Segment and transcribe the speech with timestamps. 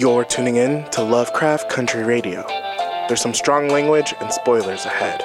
[0.00, 2.46] You're tuning in to Lovecraft Country Radio.
[3.06, 5.20] There's some strong language and spoilers ahead.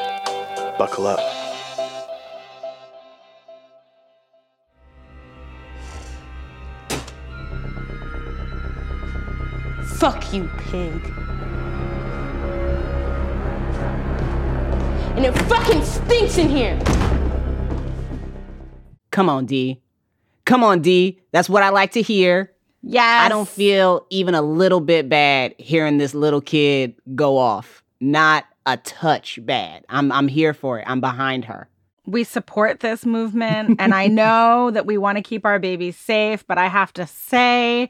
[0.78, 1.22] Buckle up.
[9.96, 10.92] Fuck you, pig.
[15.16, 16.77] And it fucking stinks in here.
[19.12, 19.81] Come on, Dee.
[20.44, 21.21] Come on, Dee.
[21.31, 22.52] That's what I like to hear.
[22.88, 23.25] Yes.
[23.25, 27.84] I don't feel even a little bit bad hearing this little kid go off.
[27.99, 29.84] Not a touch bad.
[29.89, 30.85] I'm I'm here for it.
[30.88, 31.67] I'm behind her.
[32.05, 36.45] we support this movement and I know that we want to keep our babies safe,
[36.48, 37.89] but I have to say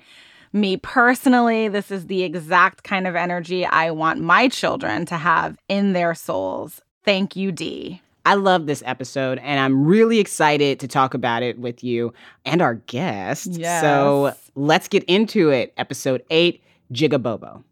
[0.54, 5.58] me personally, this is the exact kind of energy I want my children to have
[5.68, 6.82] in their souls.
[7.04, 8.02] Thank you, Dee.
[8.26, 12.14] I love this episode and I'm really excited to talk about it with you
[12.46, 13.48] and our guest.
[13.52, 13.82] Yes.
[13.82, 15.74] So let's get into it.
[15.78, 17.64] Episode 8, Jig-a-Bobo.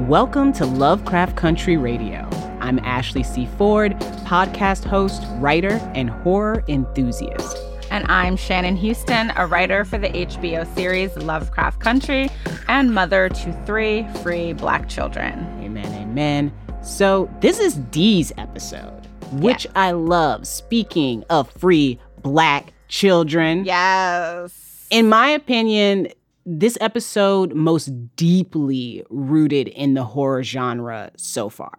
[0.00, 2.28] Welcome to Lovecraft Country Radio.
[2.60, 3.46] I'm Ashley C.
[3.56, 3.92] Ford,
[4.26, 7.56] podcast host, writer, and horror enthusiast.
[7.90, 12.28] And I'm Shannon Houston, a writer for the HBO series Lovecraft Country
[12.66, 15.46] and mother to three free black children.
[15.62, 16.52] Amen, amen.
[16.82, 18.93] So, this is Dee's episode,
[19.40, 19.72] which Yes.
[19.76, 20.46] I love.
[20.46, 24.86] Speaking of free black children, Yes.
[24.90, 26.08] in my opinion,
[26.46, 31.72] this episode most deeply rooted in the horror genre so far.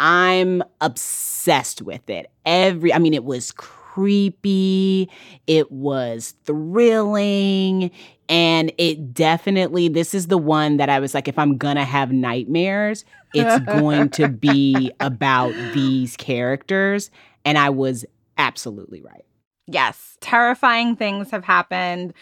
[0.00, 2.30] I'm obsessed with it.
[2.46, 3.50] Every, I mean, it was
[3.98, 5.10] creepy,
[5.48, 7.90] it was thrilling,
[8.28, 12.12] and it definitely, this is the one that I was like, if I'm gonna have
[12.12, 13.04] nightmares,
[13.34, 17.10] it's going to be about these characters.
[17.44, 18.04] And I was
[18.36, 19.24] absolutely right.
[19.66, 22.14] Yes, terrifying things have happened.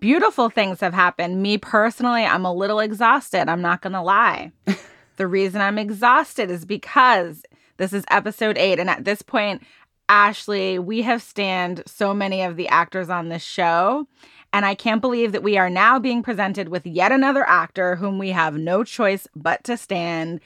[0.00, 1.42] Beautiful things have happened.
[1.42, 3.48] Me personally, I'm a little exhausted.
[3.48, 4.50] I'm not going to lie.
[5.16, 7.44] the reason I'm exhausted is because
[7.80, 8.78] this is episode eight.
[8.78, 9.62] And at this point,
[10.10, 14.08] Ashley, we have stand so many of the actors on this show.
[14.52, 18.18] And I can't believe that we are now being presented with yet another actor whom
[18.18, 20.40] we have no choice but to stand.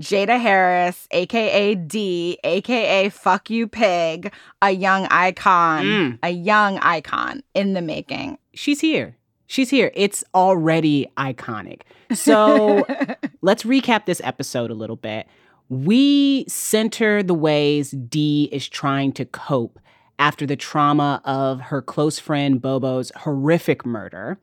[0.00, 4.32] Jada Harris, aka Dee, aka Fuck You Pig,
[4.62, 6.18] a young icon, Mm.
[6.22, 8.38] a young icon in the making.
[8.54, 9.16] she's here.
[9.46, 9.90] She's here.
[9.94, 11.82] It's already iconic.
[12.14, 12.86] So
[13.42, 15.26] let's recap this episode a little bit.
[15.70, 19.78] We center the ways Dee is trying to cope
[20.18, 24.38] after the trauma of her close friend Bobo's horrific murder.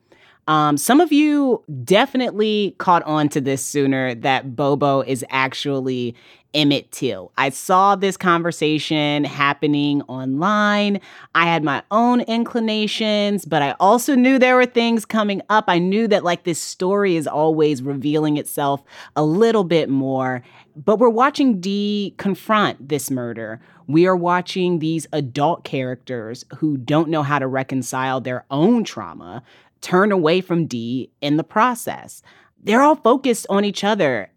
[0.47, 6.15] Um, some of you definitely caught on to this sooner that Bobo is actually
[6.53, 7.33] Emmett Till.
[7.37, 11.01] I saw this conversation happening online.
[11.35, 15.65] I had my own inclinations, but I also knew there were things coming up.
[15.67, 18.81] I knew that like this story is always revealing itself
[19.15, 20.41] a little bit more.
[20.77, 23.59] But we're watching Dee confront this murder.
[23.87, 29.41] We are watching these adult characters who don't know how to reconcile their own trauma
[29.81, 32.21] turn away from Dee in the process.
[32.63, 34.31] They're all focused on each other.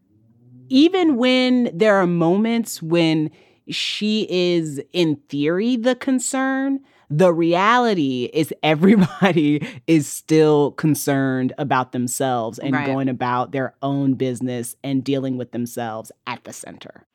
[0.69, 3.31] Even when there are moments when
[3.69, 12.59] she is, in theory, the concern, the reality is everybody is still concerned about themselves
[12.59, 12.87] and Right.
[12.87, 17.06] going about their own business and dealing with themselves at the center.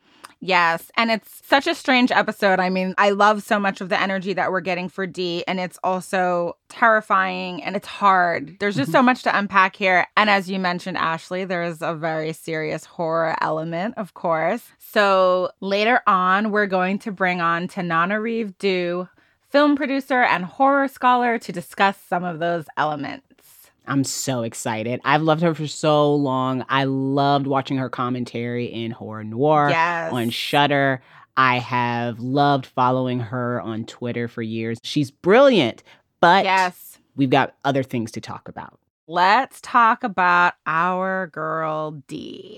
[0.42, 0.92] Yes.
[0.96, 2.60] And it's such a strange episode.
[2.60, 5.60] I mean, I love so much of the energy that we're getting for Dee, and
[5.60, 8.58] it's also terrifying and it's hard.
[8.60, 8.98] There's just mm-hmm.
[8.98, 10.06] so much to unpack here.
[10.16, 14.68] And as you mentioned, Ashley, there is a very serious horror element, of course.
[14.78, 19.08] So later on, we're going to bring on Tananarive Due,
[19.56, 23.72] film producer and horror scholar, to discuss some of those elements.
[23.88, 25.00] I'm so excited.
[25.06, 26.66] I've loved her for so long.
[26.68, 30.12] I loved watching her commentary in Horror Noire Yes.
[30.12, 31.02] on Shudder.
[31.38, 34.78] I have loved following her on Twitter for years.
[34.84, 35.84] She's brilliant,
[36.20, 37.00] but Yes.
[37.16, 38.78] we've got other things to talk about.
[39.08, 42.58] Let's talk about our girl Dee.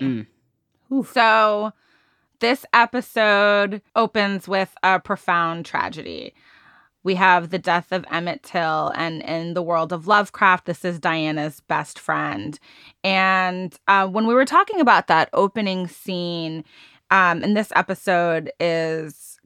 [0.90, 1.06] Mm.
[1.14, 1.74] So,
[2.40, 6.34] this episode opens with a profound tragedy.
[7.08, 11.00] We have the death of Emmett Till, and in the world of Lovecraft, this is
[11.00, 12.60] Diana's best friend.
[13.02, 16.66] And uh, when we were talking about that opening scene,
[17.10, 19.40] um, and this episode is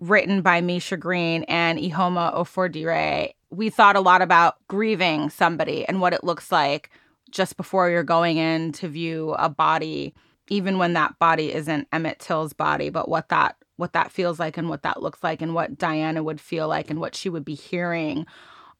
[0.00, 6.00] written by Misha Green and Ihuoma Ofordire, we thought a lot about grieving somebody and
[6.00, 6.88] what it looks like
[7.30, 10.14] just before you're going in to view a body
[10.48, 14.56] even when that body isn't Emmett Till's body, but what that what that feels like
[14.56, 17.44] and what that looks like and what Diana would feel like and what she would
[17.44, 18.26] be hearing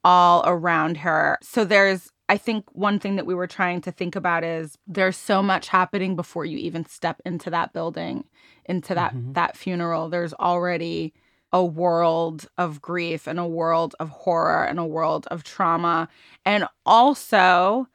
[0.05, 1.39] all around her.
[1.43, 5.17] So there's I think one thing that we were trying to think about is there's
[5.17, 8.25] so much happening before you even step into that building,
[8.67, 9.35] into that Mhm.
[9.35, 10.09] that funeral.
[10.09, 11.15] There's already
[11.53, 16.09] a world of grief and a world of horror and a world of trauma
[16.45, 17.87] and also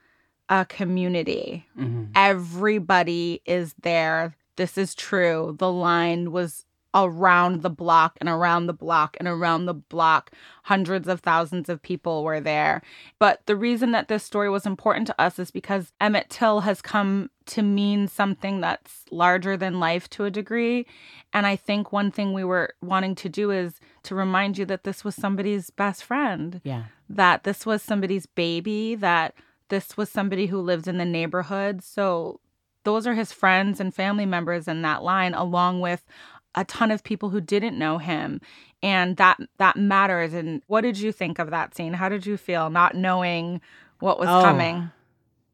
[0.50, 1.66] a community.
[1.78, 2.10] Mhm.
[2.16, 4.36] Everybody is there.
[4.58, 5.56] This is true.
[5.58, 10.30] The line was around the block and around the block and around the block.
[10.66, 12.84] Hundreds of thousands of people were there.
[13.18, 16.84] But the reason that this story was important to us is because Emmett Till has
[16.84, 20.86] come to mean something that's larger than life to a degree.
[21.34, 24.84] And I think one thing we were wanting to do is to remind you that
[24.84, 26.84] this was somebody's best friend Yeah.
[27.10, 29.34] that this was somebody's baby, that
[29.74, 31.84] this was somebody who lived in the neighborhood.
[31.84, 32.40] So
[32.84, 36.06] those are his friends and family members in that line, along with
[36.54, 38.40] a ton of people who didn't know him.
[38.84, 40.34] And that that matters.
[40.34, 41.94] And what did you think of that scene?
[41.94, 43.62] How did you feel not knowing
[44.00, 44.44] what was Oh.
[44.44, 44.92] coming?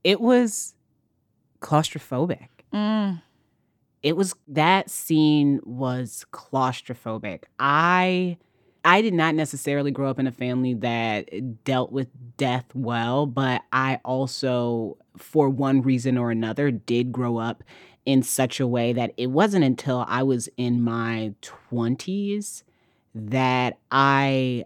[0.04, 0.76] It was
[1.62, 2.48] claustrophobic.
[2.74, 3.22] Mm,
[4.04, 8.38] it was that scene was claustrophobic i
[8.90, 12.08] i did not necessarily grow up in a family that dealt with
[12.38, 17.64] death well but i also for one reason or another did grow up
[18.06, 22.64] in such a way that it wasn't until i was in my 20s
[23.14, 24.64] that i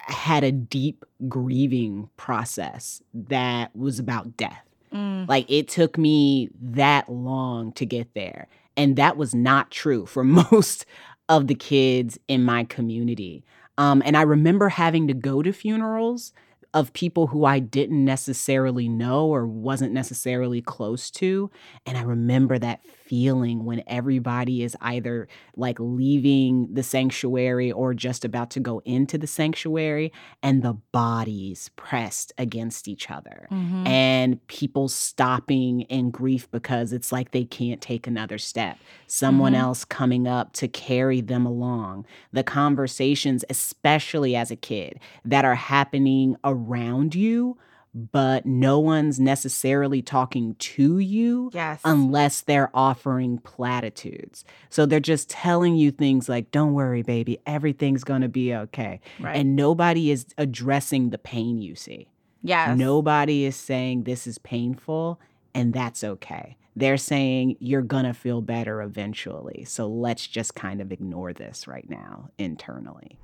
[0.00, 7.10] had a deep grieving process that was about death mm, like it took me that
[7.10, 8.48] long to get there.
[8.76, 10.86] And that was not true for most
[11.28, 13.44] of the kids in my community.
[13.76, 16.32] Um, and I remember having to go to funerals
[16.74, 21.50] of people who I didn't necessarily know or wasn't necessarily close to.
[21.86, 25.26] And I remember that feeling when everybody is either
[25.56, 30.12] like leaving the sanctuary or just about to go into the sanctuary
[30.42, 33.86] and the bodies pressed against each other mhm.
[33.88, 38.76] and people stopping in grief because it's like they can't take another step.
[39.06, 39.58] Someone Mhm.
[39.60, 42.04] else coming up to carry them along.
[42.32, 47.56] The conversations, especially as a kid, that are happening around you,
[47.94, 51.80] but no one's necessarily talking to you Yes.
[51.84, 54.44] unless they're offering platitudes.
[54.70, 59.00] So they're just telling you things like, don't worry, baby, everything's going to be okay.
[59.20, 59.36] right.
[59.36, 62.08] And nobody is addressing the pain you see.
[62.42, 62.76] yes.
[62.78, 65.18] Nobody is saying this is painful
[65.54, 66.56] and that's okay.
[66.76, 69.64] They're saying you're going to feel better eventually.
[69.66, 73.18] So let's just kind of ignore this right now internally.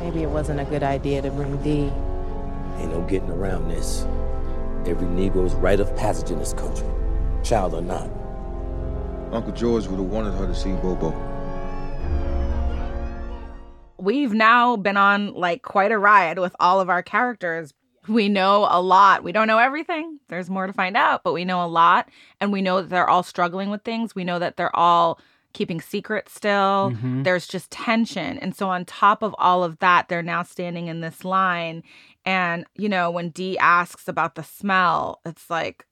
[0.00, 1.90] Maybe it wasn't a good idea to bring Dee.
[2.78, 4.06] Ain't no getting around this.
[4.86, 6.86] Every Negro's rite of passage in this country,
[7.42, 8.08] child or not.
[9.32, 11.12] Uncle George would have wanted her to see Bobo.
[13.98, 17.72] we've now been on like quite a ride with all of our characters.
[18.06, 19.24] We know a lot.
[19.24, 20.20] We don't know everything.
[20.28, 22.08] There's more to find out, but we know a lot.
[22.40, 24.14] And we know that they're all struggling with things.
[24.14, 25.18] We know that they're all
[25.54, 26.92] keeping secrets still.
[26.94, 27.24] Mhm.
[27.24, 28.38] There's just tension.
[28.38, 31.82] And so, on top of all of that, they're now standing in this line.
[32.26, 35.86] And, you know, when Dee asks about the smell, it's like,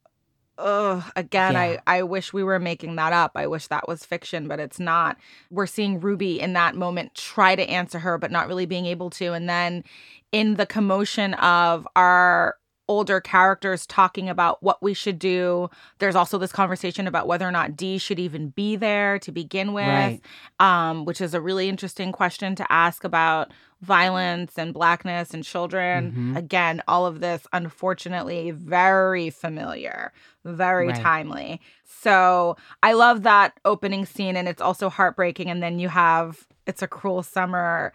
[0.56, 1.78] Ugh, again, Yeah.
[1.86, 3.32] I, I wish we were making that up.
[3.34, 5.16] I wish that was fiction, but it's not.
[5.50, 9.10] We're seeing Ruby in that moment try to answer her, but not really being able
[9.10, 9.32] to.
[9.32, 9.82] And then
[10.30, 12.56] in the commotion of our
[12.88, 17.50] older characters talking about what we should do, there's also this conversation about whether or
[17.50, 20.20] not Dee should even be there to begin with, Right.
[20.60, 26.12] um, which is a really interesting question to ask about violence and blackness and children.
[26.12, 26.36] Mhm.
[26.36, 30.12] Again, all of this, unfortunately, very familiar,
[30.44, 30.96] very Right.
[31.02, 31.60] timely.
[31.84, 35.50] So I love that opening scene, and it's also heartbreaking.
[35.50, 37.92] And then you have It's a Cruel Summer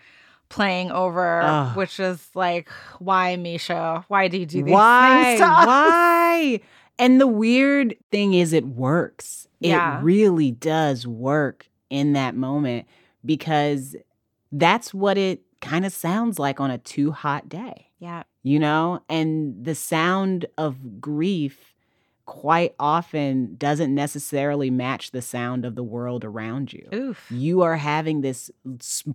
[0.49, 1.77] playing over, Ugh.
[1.77, 4.03] which is like, why, Misha?
[4.07, 5.23] Why do you do these Why?
[5.23, 5.65] things to us?
[5.67, 6.59] Why?
[6.97, 9.47] And the weird thing is, it works.
[9.59, 9.99] Yeah.
[9.99, 12.87] It really does work in that moment
[13.25, 13.95] because
[14.51, 18.23] that's what it kind of sounds like on a too hot day, Yeah.
[18.43, 19.01] you know?
[19.09, 21.75] And the sound of grief
[22.29, 27.25] quite often doesn't necessarily match the sound of the world around you Oof.
[27.31, 28.51] you are having this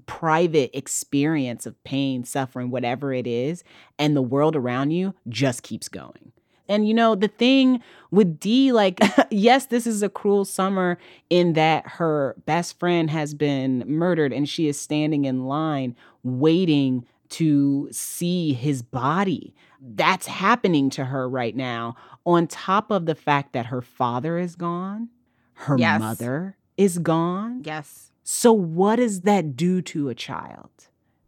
[0.06, 3.62] private experience of pain, suffering, whatever it is,
[4.00, 6.32] and the world around you just keeps going.
[6.68, 7.80] And you know, the thing
[8.10, 8.98] with Dee, like,
[9.30, 10.98] yes, this is a cruel summer
[11.30, 15.94] in that her best friend has been murdered and she is standing in line
[16.24, 19.54] waiting to see his body.
[19.86, 24.56] That's happening to her right now, on top of the fact that her father is
[24.56, 25.10] gone
[25.54, 26.00] Her Yes.
[26.00, 27.62] mother is gone.
[27.64, 28.10] Yes.
[28.24, 30.70] So what does that do to a child?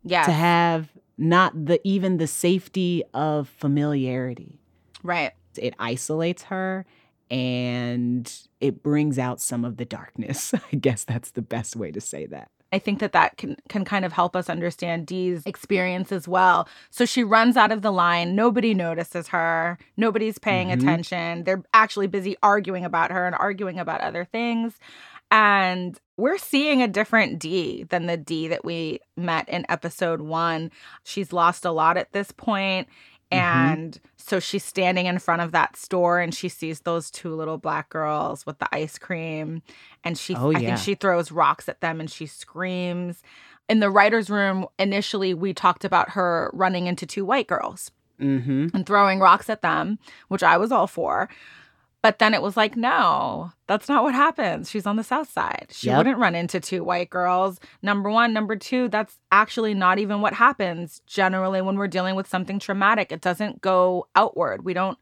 [0.02, 0.26] Yes.
[0.26, 4.58] To have not the even the safety of familiarity.
[5.02, 5.32] right.
[5.58, 6.84] It isolates her
[7.30, 10.52] and it brings out some of the darkness.
[10.72, 12.50] I guess that's the best way to say that.
[12.72, 16.68] I think that that can can kind of help us understand Dee's experience as well.
[16.90, 18.34] So she runs out of the line.
[18.34, 19.78] Nobody notices her.
[19.96, 20.72] Nobody's paying Mhm.
[20.74, 21.44] attention.
[21.44, 24.78] They're actually busy arguing about her and arguing about other things.
[25.30, 30.70] And we're seeing a different Dee than the Dee that we met in episode one.
[31.04, 32.88] She's lost a lot at this point,
[33.32, 33.38] Mhm.
[33.38, 37.58] And so she's standing in front of that store and she sees those two little
[37.58, 39.62] black girls with the ice cream.
[40.04, 43.22] And she, Oh, I think she throws rocks at them and she screams.
[43.68, 47.90] In the writer's room, initially, we talked about her running into two white girls
[48.20, 48.68] Mm-hmm.
[48.74, 51.28] and throwing rocks at them, which I was all for.
[52.06, 54.70] But then it was like, no, that's not what happens.
[54.70, 55.66] She's on the south side.
[55.72, 55.98] She Yep.
[55.98, 57.58] wouldn't run into two white girls.
[57.82, 58.32] Number one.
[58.32, 63.10] Number two, that's actually not even what happens generally when we're dealing with something traumatic.
[63.10, 64.64] It doesn't go outward.
[64.64, 64.96] We don't,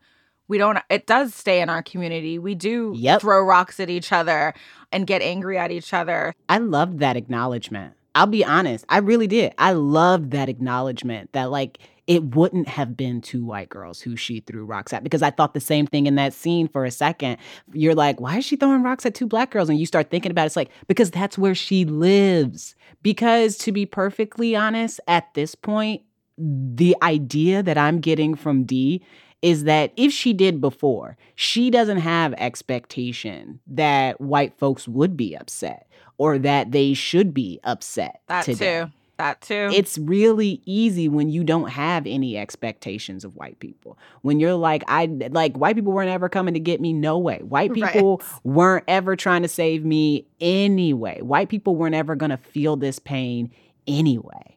[0.49, 2.39] we don't, it does stay in our community.
[2.39, 3.21] We do Yep.
[3.21, 4.55] throw rocks at each other
[4.91, 6.35] and get angry at each other.
[6.49, 7.93] I loved that acknowledgement.
[8.15, 9.53] I'll be honest, I really did.
[9.59, 14.41] I loved that acknowledgement that like it wouldn't have been two white girls who she
[14.41, 17.39] threw rocks at because I thought the same thing in that scene for a second.
[17.73, 19.69] You're like, why is she throwing rocks at two black girls?
[19.71, 22.75] And you start thinking about it, it's like because that's where she lives.
[23.03, 26.03] Because to be perfectly honest, at this point,
[26.37, 29.03] the idea that I'm getting from Dee
[29.41, 35.37] is that if she did before, she doesn't have expectation that white folks would be
[35.37, 38.85] upset or that they should be upset That today.
[38.85, 38.91] too.
[39.17, 39.71] That too.
[39.73, 43.97] It's really easy when you don't have any expectations of white people.
[44.23, 47.39] When you're like, I like white people weren't ever coming to get me, no way.
[47.43, 47.93] White Right.
[47.93, 51.21] people weren't ever trying to save me anyway.
[51.23, 53.53] White people weren't ever gonna feel this pain
[53.87, 54.57] anyway.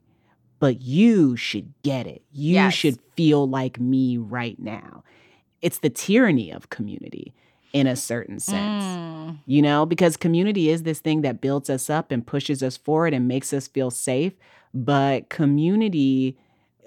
[0.60, 2.24] But you should get it.
[2.32, 2.74] You Yes.
[2.74, 5.04] should feel like me right now.
[5.62, 7.34] It's the tyranny of community
[7.74, 9.40] in a certain sense Mm.
[9.46, 13.14] you know, because community is this thing that builds us up and pushes us forward
[13.14, 14.34] and makes us feel safe.
[14.74, 16.38] But community,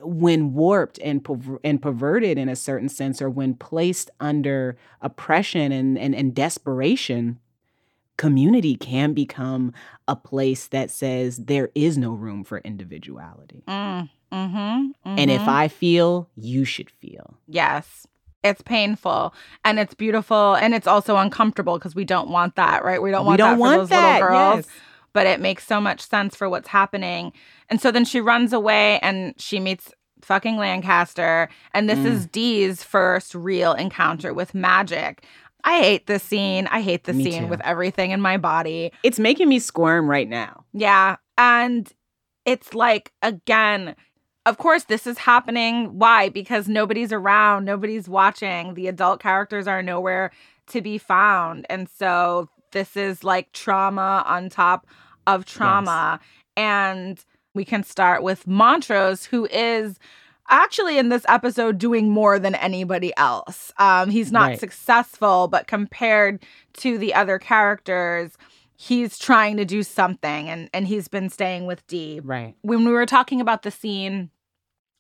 [0.02, 5.70] when warped and, perver- and perverted in a certain sense, or when placed under oppression
[5.72, 7.38] and, and, and desperation,
[8.16, 9.72] community can become
[10.08, 13.62] a place that says there is no room for individuality.
[13.68, 14.08] Mm.
[14.32, 14.90] Mm-hmm.
[15.18, 15.48] And if Mhm.
[15.48, 17.34] I feel, you should feel.
[17.48, 18.06] Yes.
[18.42, 23.00] It's painful and it's beautiful and it's also uncomfortable because we don't want that, right?
[23.02, 24.14] We don't want we don't that for want those that.
[24.14, 24.56] little girls.
[24.66, 24.68] yes.
[25.12, 27.32] But it makes so much sense for what's happening.
[27.68, 29.92] And so then she runs away and she meets
[30.22, 31.48] fucking Lancaster.
[31.74, 32.06] And this Mm.
[32.06, 35.24] is Dee's first real encounter with magic.
[35.64, 36.66] I hate this scene.
[36.68, 37.48] I hate the scene too.
[37.48, 38.92] with everything in my body.
[39.02, 40.64] It's making me squirm right now.
[40.72, 41.16] Yeah.
[41.36, 41.92] And
[42.46, 43.96] it's like, again,
[44.46, 45.98] of course, this is happening.
[45.98, 46.28] Why?
[46.28, 48.74] Because nobody's around, nobody's watching.
[48.74, 50.30] The adult characters are nowhere
[50.68, 51.66] to be found.
[51.68, 54.86] And so this is like trauma on top
[55.26, 56.20] of trauma.
[56.56, 57.22] And
[57.54, 59.98] we can start with Montrose, who is
[60.48, 63.72] actually in this episode doing more than anybody else.
[63.78, 64.60] Um, he's not Right.
[64.60, 66.42] successful, but compared
[66.78, 68.36] to the other characters,
[68.80, 72.18] he's trying to do something and, and he's been staying with Dee.
[72.24, 72.54] Right.
[72.62, 74.30] When we were talking about the scene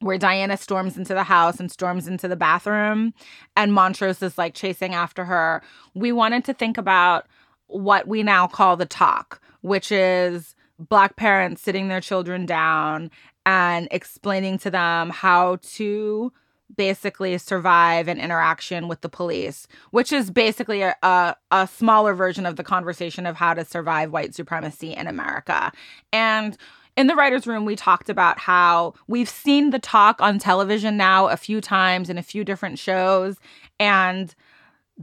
[0.00, 3.14] where Diana storms into the house and storms into the bathroom
[3.56, 5.62] and Montrose is like chasing after her,
[5.94, 7.26] we wanted to think about
[7.68, 13.10] what we now call the talk, which is black parents sitting their children down
[13.46, 16.30] and explaining to them how to
[16.76, 22.46] basically survive an interaction with the police, which is basically a, a, a smaller version
[22.46, 25.72] of the conversation of how to survive white supremacy in America.
[26.12, 26.56] And
[26.96, 31.28] in the writer's room, we talked about how we've seen the talk on television now
[31.28, 33.36] a few times in a few different shows.
[33.78, 34.34] And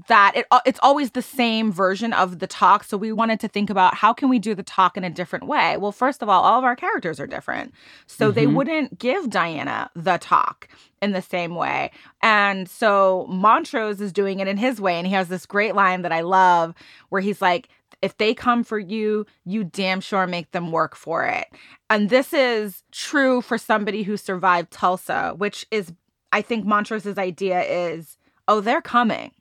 [0.07, 3.69] that it it's always the same version of the talk so we wanted to think
[3.69, 6.43] about how can we do the talk in a different way well first of all
[6.43, 7.73] all of our characters are different
[8.05, 8.53] so they Mhm.
[8.53, 10.67] wouldn't give diana the talk
[11.01, 11.89] in the same way
[12.21, 16.03] and so montrose is doing it in his way and he has this great line
[16.03, 16.75] that i love
[17.09, 17.69] where he's like
[18.03, 21.47] if they come for you, you damn sure make them work for it.
[21.89, 25.91] And this is true for somebody who survived Tulsa, which is,
[26.31, 29.31] I think Montrose's idea is, oh, they're coming.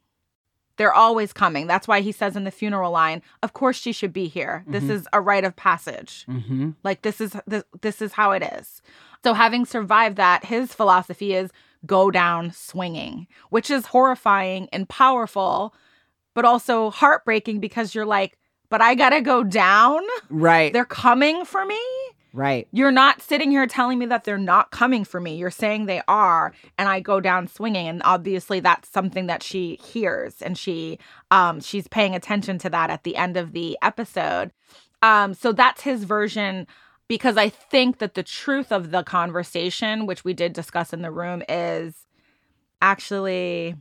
[0.77, 1.67] They're always coming.
[1.67, 4.63] That's why he says in the funeral line, of course she should be here.
[4.67, 4.91] This Mhm.
[4.91, 6.25] is a rite of passage.
[6.29, 6.71] Mm-hmm.
[6.85, 8.83] Like this is this, this is how it is.
[9.25, 11.51] So having survived that, his philosophy is
[11.87, 15.75] go down swinging, which is horrifying and powerful
[16.35, 18.37] but also heartbreaking because you're like,
[18.69, 20.03] but I gotta go down.
[20.29, 20.71] Right.
[20.73, 21.81] They're coming for me.
[22.37, 22.69] Right.
[22.73, 25.37] You're not sitting here telling me that they're not coming for me.
[25.37, 27.89] You're saying they are, and I go down swinging.
[27.89, 30.99] And obviously, that's something that she hears, and she
[31.31, 34.53] um she's paying attention to that at the end of the episode.
[35.03, 36.67] Um, so that's his version
[37.09, 41.11] because I think that the truth of the conversation, which we did discuss in the
[41.11, 41.95] room, is
[42.83, 43.77] actually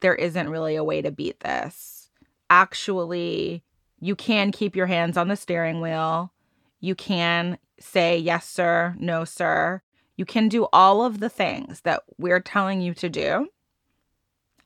[0.00, 2.10] there isn't really a way to beat this.
[2.50, 3.62] Actually,
[4.00, 6.32] you can keep your hands on the steering wheel.
[6.80, 9.82] You can say, yes, sir, no, sir.
[10.16, 13.48] You can do all of the things that we're telling you to do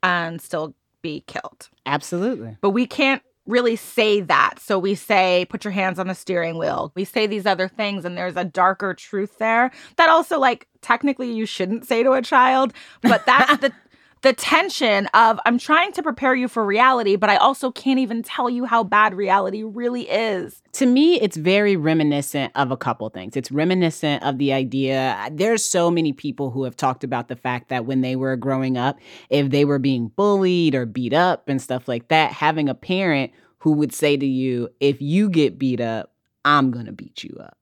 [0.03, 1.69] and still be killed.
[1.85, 2.57] Absolutely.
[2.61, 4.55] But we can't really say that.
[4.61, 6.93] So we say, put your hands on the steering wheel.
[6.95, 11.33] We say these other things, and there's a darker truth there that also, like, technically
[11.33, 13.73] you shouldn't say to a child, but that's the.
[14.23, 18.23] The tension of I'm trying to prepare you for reality, but I also can't even
[18.23, 20.63] tell you how bad reality really is.
[20.75, 23.37] To me, it's very reminiscent of a couple things.
[23.37, 25.29] It's reminiscent of the idea.
[25.33, 28.77] There's so many people who have talked about the fact that when they were growing
[28.77, 28.99] up,
[29.29, 33.33] if they were being bullied or beat up and stuff like that, having a parent
[33.59, 36.13] who would say to you, if you get beat up,
[36.45, 37.59] I'm going to beat you up.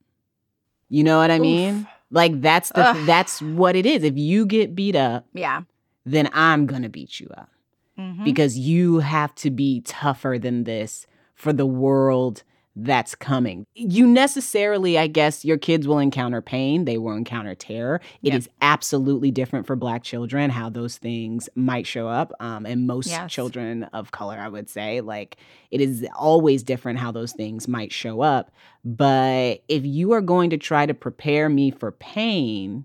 [0.90, 1.88] You know what I mean?
[2.10, 3.06] Like that's the Ugh.
[3.06, 4.02] that's what it is.
[4.02, 5.62] If you get beat up, Yeah.
[6.04, 7.50] Then I'm going to beat you up
[7.99, 8.25] Mhm.
[8.25, 12.42] because you have to be tougher than this for the world
[12.76, 13.66] that's coming.
[13.75, 18.00] You necessarily, I guess, your kids will encounter pain, they will encounter terror.
[18.23, 22.33] It is absolutely different for Black children how those things might show up.
[22.40, 23.30] Um, and most Yes.
[23.33, 25.37] children of color, I would say, like
[25.73, 28.50] it is always different how those things might show up.
[28.85, 32.85] But if you are going to try to prepare me for pain,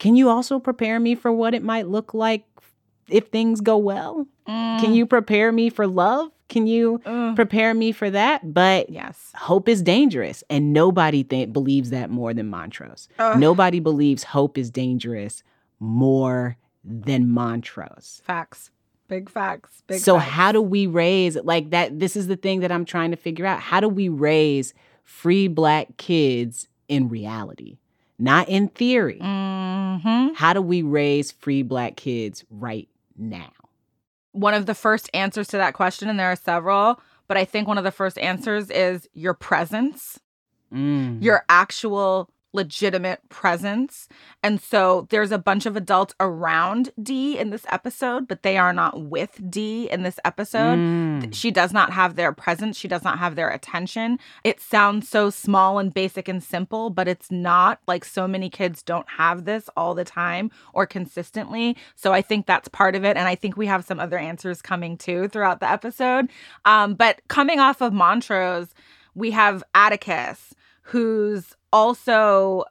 [0.00, 2.44] can you also prepare me for what it might look like
[3.08, 4.26] if things go well?
[4.46, 6.32] Can Mm, you prepare me for love?
[6.48, 7.36] Can you ugh.
[7.36, 8.52] prepare me for that?
[8.52, 9.30] But yes.
[9.36, 13.08] hope is dangerous, and nobody th- believes that more than Montrose.
[13.20, 13.38] Ugh.
[13.38, 15.44] Nobody believes hope is dangerous
[15.78, 18.22] more than Montrose.
[18.24, 18.70] Facts.
[19.06, 19.82] Big facts.
[19.86, 20.30] Big so facts.
[20.30, 21.98] how do we raise like that?
[22.00, 23.60] This is the thing that I'm trying to figure out.
[23.60, 24.72] How do we raise
[25.04, 27.78] free black kids in reality,
[28.20, 29.18] not in theory?
[29.20, 30.34] Mhm.
[30.36, 33.50] How do we raise free black kids right now?
[34.32, 37.66] One of the first answers to that question, and there are several, but I think
[37.66, 40.20] one of the first answers is your presence.
[40.72, 41.20] Mm.
[41.20, 44.08] your actual legitimate presence.
[44.42, 48.72] And so there's a bunch of adults around Dee in this episode, but they are
[48.72, 50.78] not with Dee in this episode.
[50.78, 51.34] Mm.
[51.34, 52.76] She does not have their presence.
[52.76, 54.18] She does not have their attention.
[54.44, 57.80] It sounds so small and basic and simple, but it's not.
[57.86, 61.76] Like so many kids don't have this all the time or consistently.
[61.94, 63.16] So I think that's part of it.
[63.16, 66.30] And I think we have some other answers coming too throughout the episode.
[66.64, 68.74] Um, but coming off of Montrose,
[69.14, 70.54] we have Atticus,
[70.90, 72.64] who's also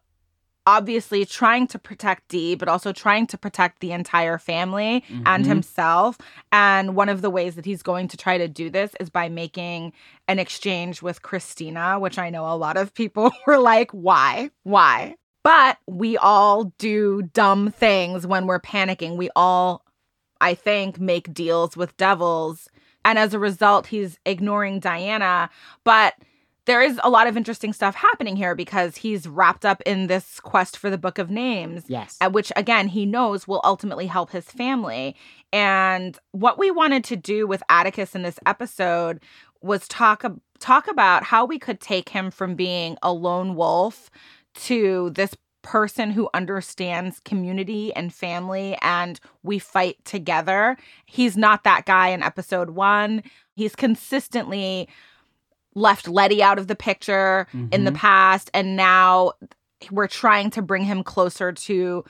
[0.68, 5.48] obviously trying to protect Dee, but also trying to protect the entire family and Mhm.
[5.48, 6.18] himself.
[6.52, 9.30] And one of the ways that he's going to try to do this is by
[9.30, 9.94] making
[10.28, 14.52] an exchange with Christina, which I know a lot of people were like, why?
[14.64, 15.16] Why?
[15.44, 19.16] But we all do dumb things when we're panicking.
[19.16, 19.84] We all,
[20.40, 22.68] I think, make deals with devils.
[23.04, 25.50] And as a result, he's ignoring Diana.
[25.84, 26.14] But
[26.66, 30.40] there is a lot of interesting stuff happening here because he's wrapped up in this
[30.40, 32.18] quest for the book of names Yes.
[32.32, 35.16] which again he knows will ultimately help his family.
[35.52, 39.24] And what we wanted to do with atticus in this episode
[39.62, 40.24] was talk
[40.60, 44.10] talk about how we could take him from being a lone wolf
[44.56, 50.78] to this person who understands community and family and we fight together.
[51.06, 53.24] He's not that guy in episode 1
[53.56, 54.88] he's consistently
[55.76, 57.96] left leti out of the picture in the Mhm.
[57.96, 59.34] past and now
[59.92, 62.04] we're trying to bring him closer to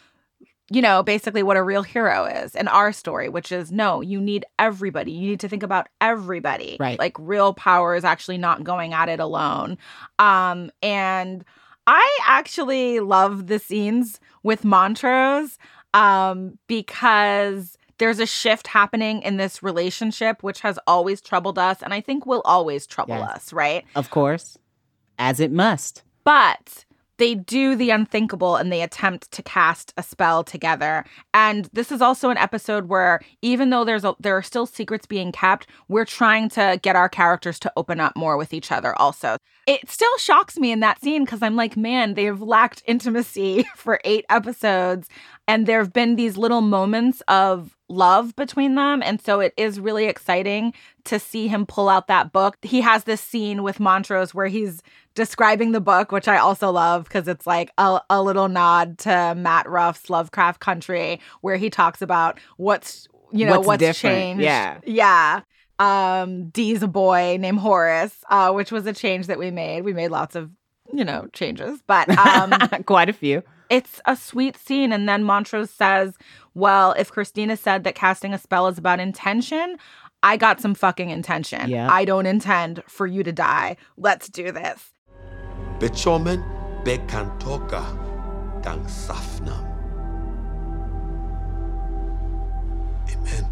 [0.72, 4.22] you know basically what a real hero is in our story which is no you
[4.22, 7.00] need everybody you need to think about everybody Right.
[7.00, 9.78] like real power is actually not going at it alone
[10.20, 11.44] um and
[11.88, 15.58] i actually love the scenes with montrose
[15.96, 21.94] um because there's a shift happening in this relationship which has always troubled us and
[21.94, 23.30] i think will always trouble Yes.
[23.36, 24.58] us right Of course,
[25.18, 26.04] as it must.
[26.24, 26.86] but
[27.18, 31.04] they do the unthinkable and they attempt to cast a spell together.
[31.34, 35.06] And this is also an episode where even though there's a, there are still secrets
[35.06, 38.98] being kept, we're trying to get our characters to open up more with each other
[38.98, 39.36] also.
[39.68, 44.00] It still shocks me in that scene cuz I'm like, man, they've lacked intimacy for
[44.06, 45.10] 8 episodes
[45.50, 49.02] And there have been these little moments of love between them.
[49.04, 50.74] And so it is really exciting
[51.06, 52.56] to see him pull out that book.
[52.62, 54.84] He has this scene with Montrose where he's
[55.16, 59.34] describing the book, which I also love because it's like a, a little nod to
[59.36, 64.44] Matt Ruff's Lovecraft Country, where he talks about what's you know What's what's, different, changed.
[64.44, 64.80] yeah.
[64.86, 65.42] yeah.
[65.80, 69.82] Um, Dee's a boy named Horace, uh, which was a change that we made.
[69.84, 70.52] We made lots of
[70.94, 72.54] you know changes, but um,
[72.86, 73.42] Quite a few.
[73.70, 74.92] It's a sweet scene.
[74.92, 76.18] And then Montrose says,
[76.54, 79.78] Well, if Christina said that casting a spell is about intention,
[80.22, 81.70] I got some fucking intention.
[81.70, 81.88] Yeah.
[81.90, 83.78] I don't intend for you to die.
[83.98, 84.92] Let's do this.
[85.80, 86.44] Bechomen
[86.84, 87.84] bekantoka
[88.64, 89.66] kang safnam.
[93.12, 93.48] Amen.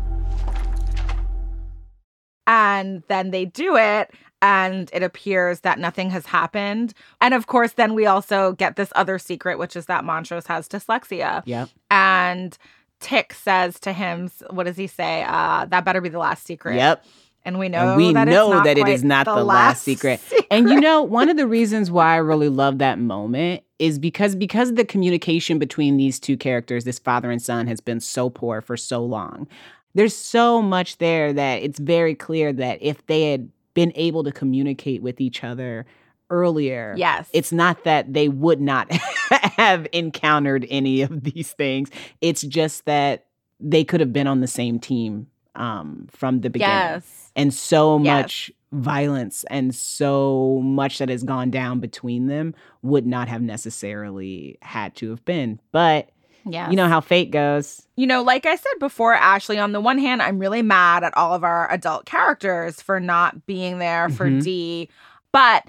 [2.47, 4.12] And then they do it.
[4.41, 6.93] And it appears that nothing has happened.
[7.21, 10.67] And of course, then we also get this other secret, which is that Montrose has
[10.67, 11.41] dyslexia.
[11.45, 11.65] Yeah.
[11.89, 12.58] And
[13.00, 15.23] Tick says to him, What does he say?
[15.28, 16.76] Uh, that better be the last secret.
[16.76, 17.06] Yep.
[17.45, 20.19] And we know and we that, know that it is not the, last secret.
[20.52, 24.36] And you know, one of the reasons why I really love that moment is because
[24.36, 28.60] because the communication between these two characters, this father and son, has been so poor
[28.60, 29.47] for so long.
[29.95, 34.31] There's so much there that it's very clear that if they had been able to
[34.31, 35.85] communicate with each other
[36.31, 37.29] earlier, Yes.
[37.31, 38.91] it's not that they would not
[39.57, 41.89] have encountered any of these things.
[42.19, 43.27] It's just that
[43.59, 47.31] they could have been on the same team um, from the beginning Yes.
[47.35, 48.23] and so Yes.
[48.23, 54.57] much violence and so much that has gone down between them would not have necessarily
[54.61, 55.59] had to have been.
[55.71, 56.09] But
[56.49, 56.69] Yeah.
[56.69, 57.81] you know how fate goes.
[57.95, 61.15] You know, like I said before, Ashley, on the one hand, I'm really mad at
[61.17, 64.43] all of our adult characters for not being there for Mhm.
[64.43, 64.89] Dee,
[65.31, 65.63] but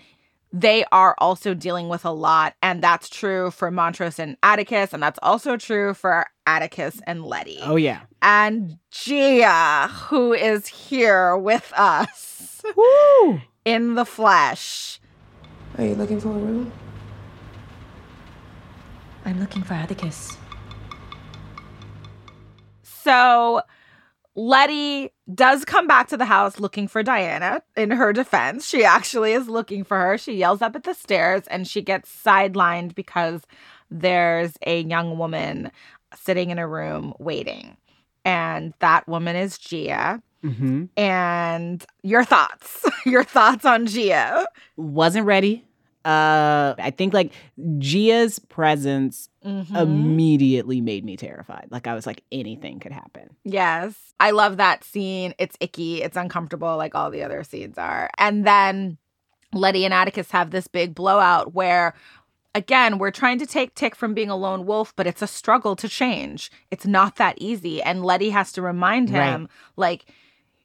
[0.52, 2.54] they are also dealing with a lot.
[2.62, 7.58] And that's true for Montrose and Atticus, and that's also true for Atticus and Leti.
[7.62, 8.00] Oh yeah.
[8.22, 13.40] And Ji-Ah, who is here with us Woo!
[13.64, 15.00] in the flesh.
[15.76, 16.72] Are you looking for a room?
[19.24, 20.36] I'm looking for Atticus.
[23.08, 23.62] So
[24.34, 27.62] Leti does come back to the house looking for Diana.
[27.74, 30.18] In her defense, she actually is looking for her.
[30.18, 33.40] She yells up at the stairs and she gets sidelined because
[33.90, 35.70] there's a young woman
[36.14, 37.78] sitting in a room waiting.
[38.26, 40.18] And that woman is Ji-Ah.
[40.42, 44.44] hmm And your thoughts, your thoughts on Ji-Ah.
[44.76, 45.64] Wasn't ready.
[46.08, 47.32] Uh, I think like
[47.78, 49.76] Ji-Ah's presence Mhm.
[49.76, 51.66] immediately made me terrified.
[51.70, 53.28] Like I was like anything could happen.
[53.44, 53.94] Yes.
[54.18, 55.34] I love that scene.
[55.38, 58.08] It's icky, it's uncomfortable, like all the other scenes are.
[58.18, 58.96] And then
[59.52, 61.94] Leti and Atticus have this big blowout where,
[62.54, 65.76] again, we're trying to take Tick from being a lone wolf, but it's a struggle
[65.76, 66.50] to change.
[66.70, 67.82] It's not that easy.
[67.82, 69.30] And Leti has to remind Right.
[69.30, 70.06] him, like,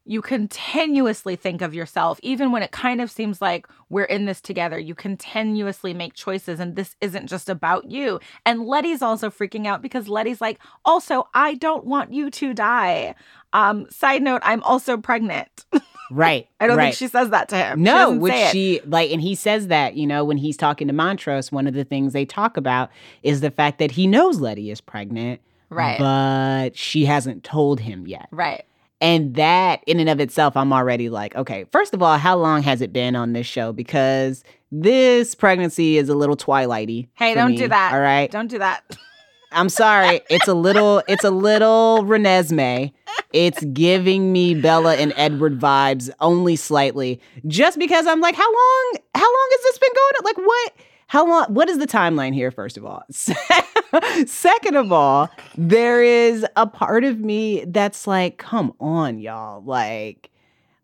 [0.06, 4.42] you continuously think of yourself, even when it kind of seems like we're in this
[4.42, 4.78] together.
[4.78, 8.20] You continuously make choices, and this isn't just about you.
[8.46, 13.16] And Leti's also freaking out because Leti's like, also, I don't want you to die.
[13.54, 15.66] Um, side note, I'm also pregnant.
[16.12, 16.48] Right.
[16.60, 16.88] I don't right.
[16.88, 17.82] think she says that to him.
[17.82, 20.94] No, doesn't which she like, and he says that, you know, when he's talking to
[20.94, 22.92] Montrose, one of the things they talk about
[23.24, 25.42] is the fact that he knows Leti is pregnant,
[25.74, 26.00] Right.
[26.00, 28.28] But she hasn't told him yet.
[28.32, 28.66] Right.
[29.04, 32.64] And that, in and of itself, I'm already like, okay, first of all, how long
[32.64, 33.74] has it been on this show?
[33.74, 37.10] Because this pregnancy is a little twilighty.
[37.16, 37.94] Hey, don't me, do that.
[37.94, 38.32] All right.
[38.32, 38.98] Don't do that.
[39.52, 40.22] I'm sorry.
[40.30, 42.94] It's a little, it's a little Renesmee.
[43.34, 47.20] It's giving me Bella and Edward vibes only slightly.
[47.46, 50.24] Just because I'm like, how long, how long has this been going on?
[50.24, 50.74] Like what?
[51.14, 51.46] How long?
[51.54, 53.04] What is the timeline here, first of all?
[54.26, 59.62] Second of all, there is a part of me that's like, come on, y'all.
[59.62, 60.32] Like,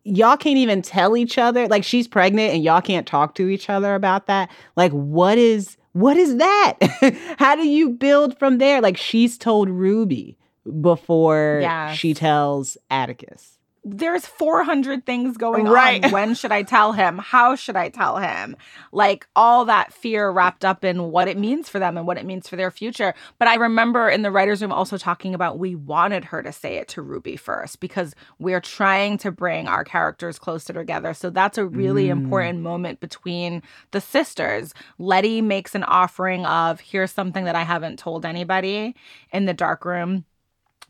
[0.04, 1.66] y'all can't even tell each other.
[1.66, 4.52] Like, she's pregnant and y'all can't talk to each other about that.
[4.76, 6.74] Like, what is what is that?
[7.40, 8.80] How do you build from there?
[8.80, 10.38] Like, she's told Ruby
[10.80, 11.96] before Yes.
[11.96, 13.58] she tells Atticus.
[13.82, 16.04] There's 400 things going Right.
[16.04, 16.10] on.
[16.12, 17.16] When should I tell him?
[17.18, 18.56] How should I tell him?
[18.92, 22.26] Like all that fear wrapped up in what it means for them and what it
[22.26, 23.14] means for their future.
[23.38, 26.76] But I remember in the writer's room also talking about we wanted her to say
[26.76, 31.14] it to Ruby first because we're trying to bring our characters closer together.
[31.14, 32.10] So that's a really Mm.
[32.10, 33.62] important moment between
[33.92, 34.74] the sisters.
[34.98, 38.94] Leti makes an offering of here's something that I haven't told anybody
[39.32, 40.24] in the dark room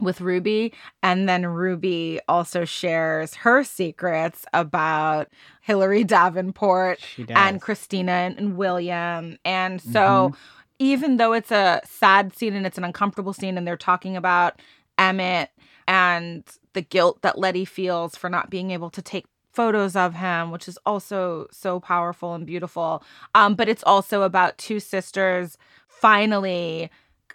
[0.00, 0.72] with Ruby.
[1.02, 5.28] And then Ruby also shares her secrets about
[5.60, 9.38] Hillary Davenport and Christina and William.
[9.44, 10.34] And so
[10.78, 14.60] even though it's a sad scene and it's an uncomfortable scene and they're talking about
[14.98, 15.50] Emmett
[15.86, 20.50] and the guilt that Leti feels for not being able to take photos of him,
[20.50, 23.02] which is also so powerful and beautiful.
[23.34, 25.58] Um, but it's also about two sisters
[25.88, 26.90] finally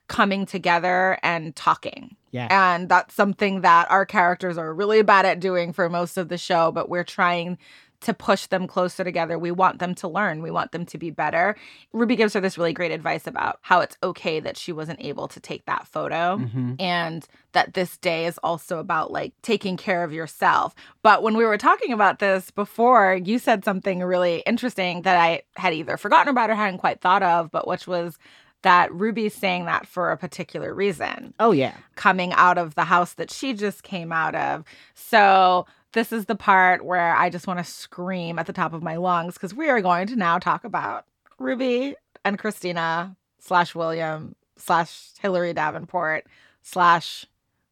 [0.07, 2.15] coming together and talking.
[2.31, 2.47] Yeah.
[2.49, 6.37] And that's something that our characters are really bad at doing for most of the
[6.37, 7.57] show, but we're trying
[8.01, 9.39] to push them closer together.
[9.39, 10.43] We want them to learn.
[10.43, 11.55] We want them to be better.
[11.91, 15.27] Ruby gives her this really great advice about how it's okay that she wasn't able
[15.29, 16.73] to take that photo Mm-hmm.
[16.77, 20.75] and that this day is also about like taking care of yourself.
[21.01, 25.43] But when we were talking about this before, you said something really interesting that I
[25.55, 28.19] had either forgotten about or hadn't quite thought of, but which was
[28.65, 31.75] that Ruby's saying that for a particular reason Oh yeah.
[31.95, 34.63] coming out of the house that she just came out of.
[34.93, 38.84] So this is the part where I just want to scream at the top of
[38.84, 41.06] my lungs because we are going to now talk about
[41.39, 46.25] Ruby and Christina slash William slash Hillary Davenport
[46.62, 47.25] slash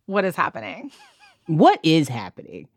[0.06, 0.92] what is happening.
[1.48, 2.70] What is happening?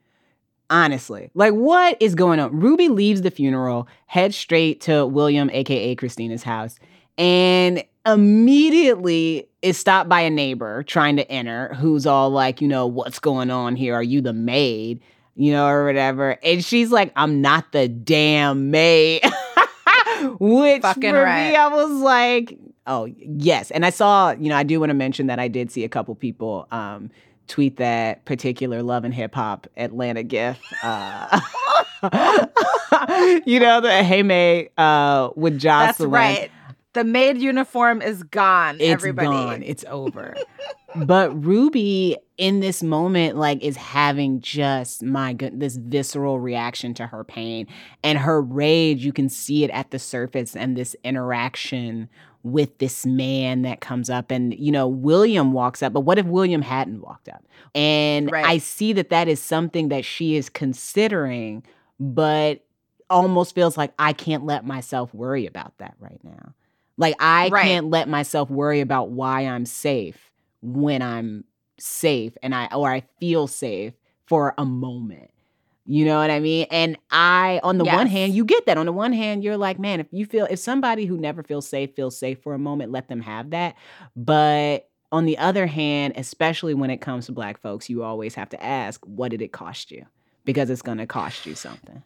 [0.68, 2.58] Honestly, like what is going on?
[2.58, 6.80] Ruby leaves the funeral, heads straight to William, aka Christina's house,
[7.16, 12.86] and immediately is stopped by a neighbor trying to enter who's all like, you know,
[12.86, 13.94] what's going on here?
[13.94, 15.02] Are you the maid?
[15.34, 16.38] You know, or whatever.
[16.42, 19.22] And she's like, I'm not the damn maid.
[20.38, 21.50] Which Fucking for right.
[21.50, 23.70] me, I was like, oh, yes.
[23.70, 25.90] And I saw, you know, I do want to mention that I did see a
[25.90, 27.10] couple people um,
[27.48, 30.58] tweet that particular Love and Hip Hop Atlanta gif.
[30.82, 31.40] Uh,
[33.44, 36.50] you know, the Hey May uh, with That's right.
[36.96, 39.26] The maid uniform is gone, It's everybody.
[39.28, 39.62] gone.
[39.62, 40.34] It's over.
[40.94, 47.06] but Ruby in this moment like is having just my good this visceral reaction to
[47.06, 47.66] her pain
[48.02, 52.08] and her rage you can see it at the surface and this interaction
[52.42, 56.24] with this man that comes up and you know William walks up but what if
[56.26, 58.44] William hadn't walked up and Right.
[58.46, 61.62] I see that that is something that she is considering
[62.00, 62.64] but
[63.10, 66.54] almost feels like I can't let myself worry about that right now
[66.96, 67.62] like I Right.
[67.62, 70.30] can't let myself worry about why I'm safe
[70.62, 71.44] when I'm
[71.78, 73.92] safe and I or I feel safe
[74.26, 75.30] for a moment.
[75.88, 76.66] You know what I mean?
[76.70, 78.76] And I on the one hand, you get that.
[78.76, 81.68] On the one hand, you're like, man, if you feel if somebody who never feels
[81.68, 83.76] safe feels safe for a moment, let them have that.
[84.16, 88.48] But on the other hand, especially when it comes to black folks, you always have
[88.48, 90.04] to ask, what did it cost you?
[90.44, 92.02] Because it's going to cost you something.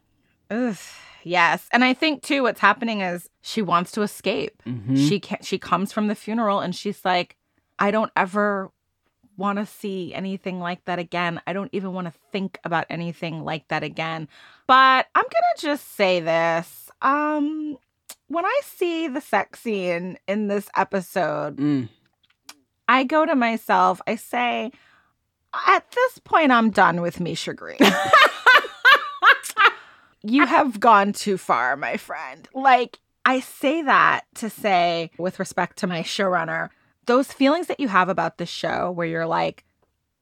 [0.51, 0.77] Ugh,
[1.23, 4.63] yes, and I think too, what's happening is she wants to escape.
[4.67, 4.97] Mhm.
[5.09, 7.37] She can She comes from the funeral, and she's like,
[7.79, 8.71] "I don't ever
[9.37, 11.41] want to see anything like that again.
[11.47, 14.29] I don't even want to think about anything like that again."
[14.67, 17.79] But I'm gonna just say this: um,
[18.29, 21.89] when I see the sex scene in this episode, Mm.
[22.89, 24.01] I go to myself.
[24.07, 24.73] I say,
[25.67, 27.79] "At this point, I'm done with Misha Green."
[30.23, 32.49] you have gone too far, my friend.
[32.55, 36.71] Like, I say that to say, with respect to my showrunner,
[37.07, 39.65] those feelings that you have about this show where you're like,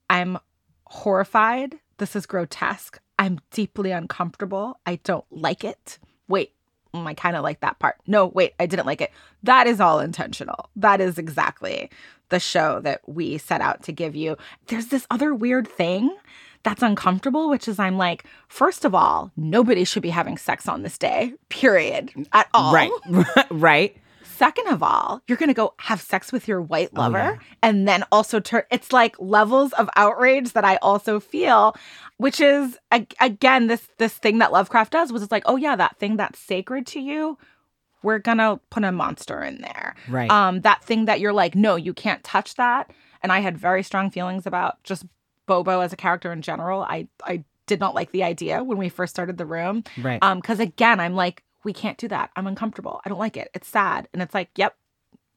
[0.08, 0.38] I'm
[0.87, 1.78] horrified.
[1.98, 3.00] This is grotesque.
[3.18, 4.78] I'm deeply uncomfortable.
[4.87, 5.98] I don't like it.
[6.28, 6.52] Wait,
[6.94, 7.96] mm, I kind of like that part.
[8.06, 9.11] No, wait, I didn't like it.
[9.42, 10.70] That is all intentional.
[10.76, 11.90] That is exactly
[12.28, 14.37] the show that we set out to give you.
[14.66, 16.16] There's this other weird thing
[16.62, 20.82] that's uncomfortable, which is I'm like, first of all, nobody should be having sex on
[20.82, 22.72] this day, period, at all.
[22.74, 22.90] Right.
[23.50, 23.96] right.
[24.22, 27.38] Second of all, you're going to go have sex with your white Oh, lover yeah.
[27.60, 28.62] and then also turn.
[28.70, 31.74] It's like levels of outrage that I also feel,
[32.18, 35.74] which is ag- again this this thing that Lovecraft does was it's like, oh yeah,
[35.74, 37.36] that thing that's sacred to you,
[38.04, 39.96] we're gonna put a monster in there.
[40.08, 40.30] Right.
[40.30, 42.92] Um, that thing that you're like, no, you can't touch that.
[43.24, 45.04] And I had very strong feelings about just
[45.48, 46.82] Bobo as a character in general.
[46.82, 49.82] I I did not like the idea when we first started the room.
[50.00, 50.22] Right.
[50.22, 52.30] Um, because again, I'm like, we can't do that.
[52.37, 53.00] I'm uncomfortable.
[53.04, 53.50] I don't like it.
[53.52, 54.08] It's sad.
[54.12, 54.76] And it's like, yep,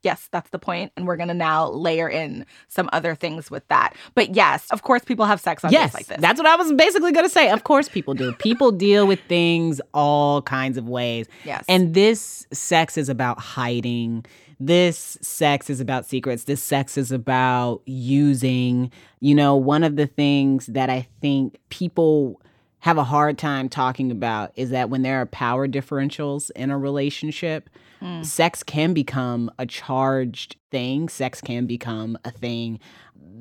[0.04, 0.92] yes, that's the point.
[0.96, 3.96] And we're gonna now layer in some other things with that.
[4.16, 6.18] But yes, of course, people have sex on yes, days like this.
[6.20, 7.50] that's what I was basically going to say.
[7.50, 8.34] Of course, people do.
[8.34, 11.28] People deal with things all kinds of ways.
[11.46, 11.64] Yes.
[11.68, 14.26] And this sex is about hiding.
[14.60, 16.44] This sex is about secrets.
[16.44, 18.92] This sex is about using.
[19.20, 22.42] You know, one of the things that I think people
[22.80, 26.78] have a hard time talking about is that when there are power differentials in a
[26.78, 27.70] relationship,
[28.02, 28.26] Mm.
[28.26, 31.08] sex can become a charged thing.
[31.10, 32.80] Sex can become a thing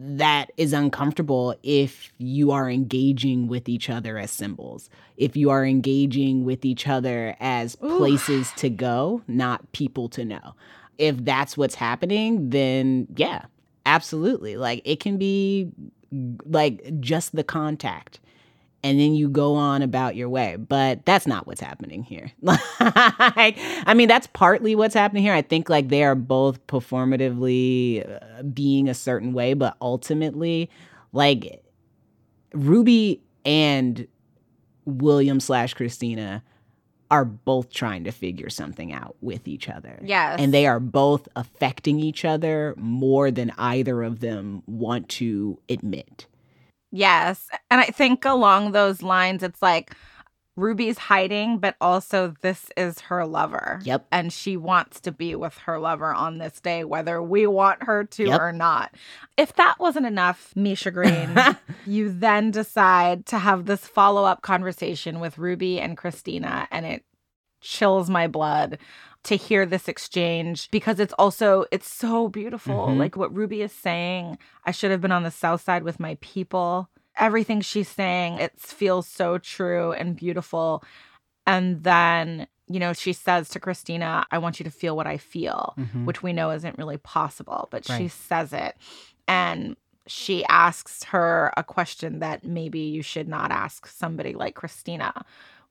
[0.02, 5.64] that is uncomfortable if you are engaging with each other as symbols, if you are
[5.64, 10.54] engaging with each other as places to go, not people to know.
[10.98, 13.44] if that's what's happening, then yeah,
[13.86, 14.56] absolutely.
[14.56, 15.70] Like it can be
[16.44, 18.20] like just the contact
[18.82, 20.56] and then you go on about your way.
[20.56, 22.32] But that's not what's happening here.
[22.42, 25.34] like, I mean, that's partly what's happening here.
[25.34, 30.70] I think like they are both performatively uh, being a certain way, but ultimately,
[31.12, 31.62] like
[32.52, 34.06] Ruby and
[34.86, 36.42] William slash Christina
[37.10, 39.98] are both trying to figure something out with each other.
[40.02, 40.38] Yes.
[40.38, 46.26] And they are both affecting each other more than either of them want to admit.
[46.92, 47.48] Yes.
[47.70, 49.92] And I think along those lines, it's like
[50.56, 53.80] Ruby's hiding, but also this is her lover.
[53.84, 54.06] Yep.
[54.12, 58.04] And she wants to be with her lover on this day, whether we want her
[58.04, 58.40] to Yep.
[58.40, 58.94] or not.
[59.36, 61.34] If that wasn't enough, Misha Green,
[61.86, 67.04] you then decide to have this follow up conversation with Ruby and Christina, and it
[67.62, 68.78] chills my blood
[69.24, 72.88] to hear this exchange because it's also it's so beautiful.
[72.88, 72.98] Mhm.
[72.98, 76.16] like what ruby is saying i should have been on the south side with my
[76.20, 76.88] people.
[77.16, 80.82] Everything she's saying it feels so true and beautiful.
[81.46, 85.16] And then you know she says to christina i want you to feel what i
[85.18, 86.04] feel Mhm.
[86.06, 88.76] which we know isn't really possible but she says it.
[89.28, 95.24] And she asks her a question that maybe you should not ask somebody like christina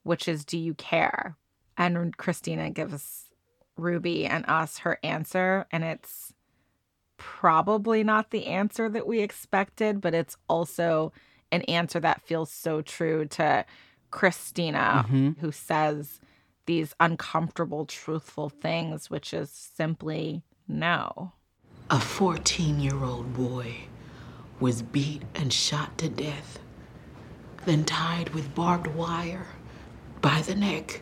[0.03, 1.35] which is do you care?
[1.77, 3.25] And christina gives
[3.79, 6.33] ruby and us her answer and it's
[7.17, 11.11] probably not the answer that we expected but it's also
[11.51, 13.65] an answer that feels so true to
[14.11, 15.37] christina Mhm.
[15.39, 16.19] who says
[16.65, 21.33] these uncomfortable truthful things which is simply no
[21.89, 23.75] A 14 year old boy
[24.59, 26.59] was beat and shot to death,
[27.65, 29.47] then tied with barbed wire
[30.21, 31.01] by the neck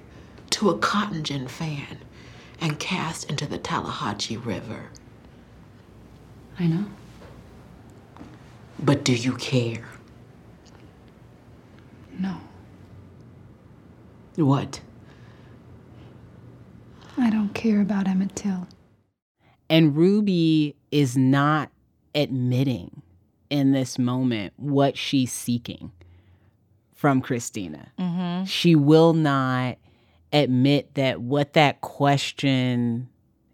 [0.52, 1.98] to a cotton gin fan
[2.60, 4.90] and cast into the Tallahatchie River.
[6.60, 6.86] I know.
[8.80, 9.86] But do you care?
[12.20, 12.38] No,
[14.36, 14.82] What?
[17.20, 18.68] I don't care about Emmett Till.
[19.70, 21.72] And Ruby is not
[22.16, 23.02] admitting
[23.50, 25.92] in this moment what she's seeking
[26.94, 27.92] from Christina.
[28.00, 28.46] mm-hmm.
[28.46, 29.78] She will not
[30.34, 33.10] admit that what that question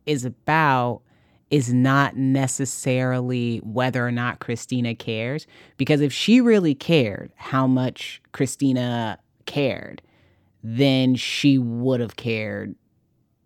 [0.05, 1.01] is about
[1.49, 5.45] is not necessarily whether or not Christina cares.
[5.77, 10.01] Because if she really cared how much Christina cared,
[10.63, 12.75] then she would have cared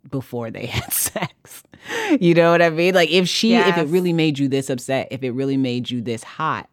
[0.10, 1.64] before they had sex.
[2.20, 2.96] You know what I mean?
[2.96, 6.02] Like if she if it really made you this upset, if it really made you
[6.02, 6.70] this hot,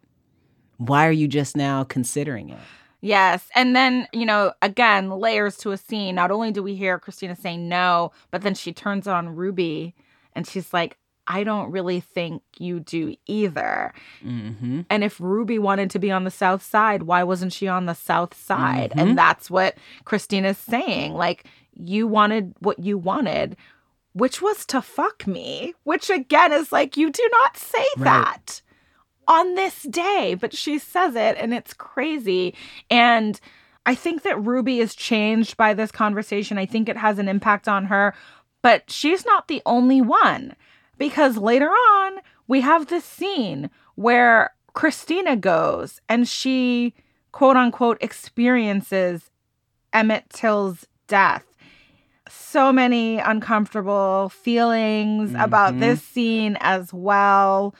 [0.76, 2.58] why are you just now considering it?
[3.04, 3.46] Yes.
[3.54, 6.14] And then, you know, again, layers to a scene.
[6.14, 9.94] Not only do we hear Christina saying no, but then she turns on Ruby
[10.34, 13.92] and she's like, I don't really think you do either.
[14.24, 14.82] Mm-hmm.
[14.88, 17.94] And if Ruby wanted to be on the south side, why wasn't she on the
[17.94, 18.92] south side?
[18.92, 19.00] Mhm.
[19.02, 21.12] And that's what Christina's saying.
[21.14, 23.56] Like, you wanted what you wanted,
[24.14, 28.04] which was to fuck me, which again is like, you do not say Right.
[28.04, 28.62] that
[29.28, 32.54] on this day, but she says it and it's crazy.
[32.90, 33.40] And
[33.86, 36.58] I think that Ruby is changed by this conversation.
[36.58, 38.14] I think it has an impact on her,
[38.62, 40.54] but she's not the only one
[40.98, 46.94] because later on we have this scene where Christina goes and she
[47.32, 49.30] quote unquote experiences
[49.92, 51.44] Emmett Till's death.
[52.28, 55.80] So many uncomfortable feelings about Mhm.
[55.80, 57.74] this scene as well.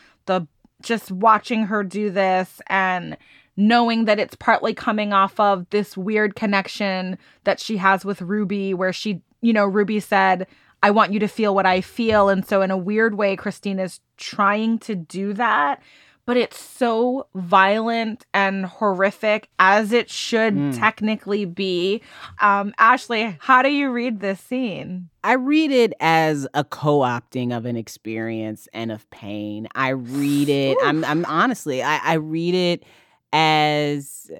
[0.84, 3.16] Just watching her do this and
[3.56, 8.74] knowing that it's partly coming off of this weird connection that she has with Ruby,
[8.74, 10.46] where she, you know, Ruby said,
[10.82, 12.28] I want you to feel what I feel.
[12.28, 15.80] And so, in a weird way, Christina's trying to do that,
[16.26, 20.78] but it's so violent and horrific as it should Mm.
[20.78, 22.00] technically be.
[22.40, 25.10] Um, Ashley, how do you read this scene?
[25.22, 29.68] I read it as a co-opting of an experience and of pain.
[29.74, 30.78] I read it.
[30.82, 31.04] I'm.
[31.04, 31.82] I'm honestly.
[31.82, 32.84] I, I read it
[33.32, 34.30] as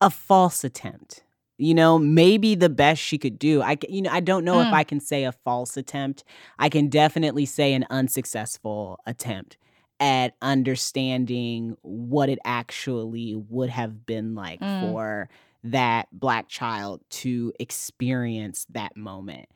[0.00, 1.22] a false attempt.
[1.56, 3.62] You know, maybe the best she could do.
[3.62, 3.76] I.
[3.88, 4.72] You know, I don't know if Mm.
[4.72, 6.24] I can say a false attempt.
[6.58, 9.56] I can definitely say an unsuccessful attempt
[10.00, 14.80] at understanding what it actually would have been like Mm.
[14.80, 15.28] for
[15.62, 19.48] that black child to experience that moment.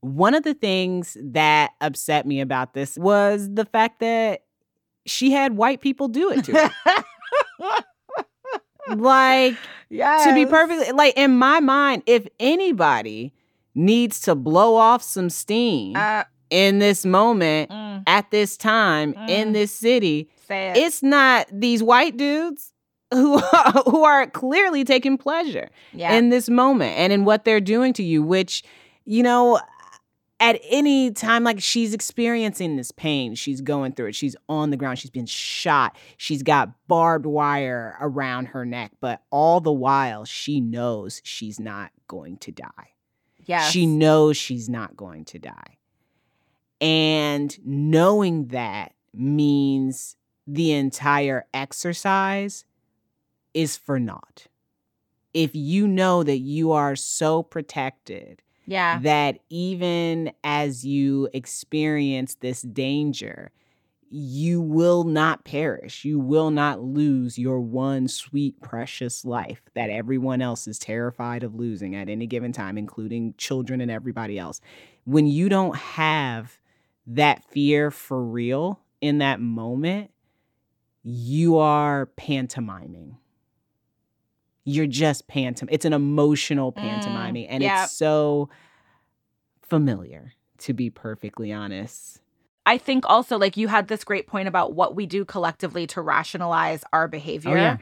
[0.00, 4.42] One of the things that upset me about this was the fact that
[5.06, 6.70] she had white people do it to her.
[8.96, 9.56] like,
[9.90, 10.26] yes.
[10.26, 13.32] to be perfectly, like, in my mind, if anybody
[13.74, 18.02] needs to blow off some steam, Uh, in this moment, Mm.
[18.06, 20.76] at this time, in this city, it.
[20.76, 22.72] it's not these white dudes
[23.12, 23.38] who
[23.86, 26.14] who are clearly taking pleasure Yeah.
[26.14, 28.62] in this moment and in what they're doing to you which
[29.04, 29.58] you know
[30.38, 34.76] at any time like she's experiencing this pain she's going through it she's on the
[34.76, 40.24] ground she's been shot she's got barbed wire around her neck but all the while
[40.24, 42.90] she knows she's not going to die
[43.44, 43.70] yes.
[43.72, 45.76] she knows she's not going to die.
[46.80, 50.16] And knowing that means
[50.46, 52.64] the entire exercise
[53.54, 54.46] is for naught.
[55.32, 58.98] If you know that you are so protected yeah.
[59.02, 63.52] that even as you experience this danger,
[64.12, 66.04] you will not perish.
[66.04, 71.54] You will not lose your one sweet, precious life that everyone else is terrified of
[71.54, 74.60] losing at any given time, including children and everybody else.
[75.04, 76.58] When you don't have
[77.06, 80.10] that fear for real in that moment,
[81.02, 83.16] you are pantomiming.
[84.64, 85.68] You're just pantom.
[85.72, 87.84] It's an emotional mm, pantomiming, and yep.
[87.84, 88.50] it's so
[89.62, 92.20] familiar, to be perfectly honest.
[92.66, 96.02] I think also like you had this great point about what we do collectively to
[96.02, 97.56] rationalize our oh, behavior.
[97.56, 97.78] yeah.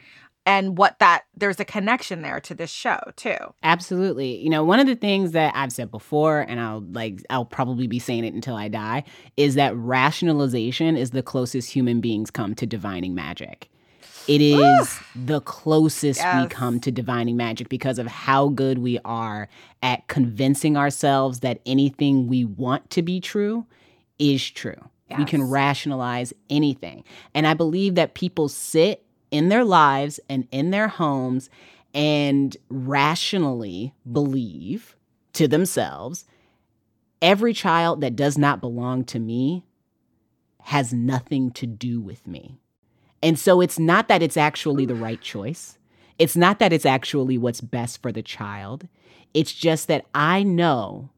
[0.49, 3.37] And what that there's a connection there to this show too.
[3.63, 4.39] Absolutely.
[4.39, 7.87] You know, one of the things that I've said before, and I'll like, I'll probably
[7.87, 9.05] be saying it until I die,
[9.37, 13.69] is that rationalization is the closest human beings come to divining magic.
[14.27, 19.51] It is the closest we come to divining magic because of how good we are
[19.83, 23.67] at convincing ourselves that anything we want to be true
[24.19, 24.81] is true.
[25.17, 27.05] We can rationalize anything.
[27.35, 31.51] And I believe that people sit in their lives and in their homes
[31.95, 34.97] and rationally believe
[35.33, 36.25] to themselves
[37.21, 39.65] every child that does not belong to me
[40.63, 42.59] has nothing to do with me.
[43.23, 45.79] And so it's not that it's actually the right choice.
[46.19, 48.87] It's not that it's actually what's best for the child.
[49.35, 51.11] It's just that I know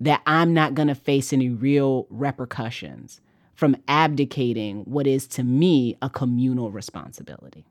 [0.00, 3.20] that I'm not going to face any real repercussions
[3.56, 7.64] from abdicating what is to me a communal responsibility.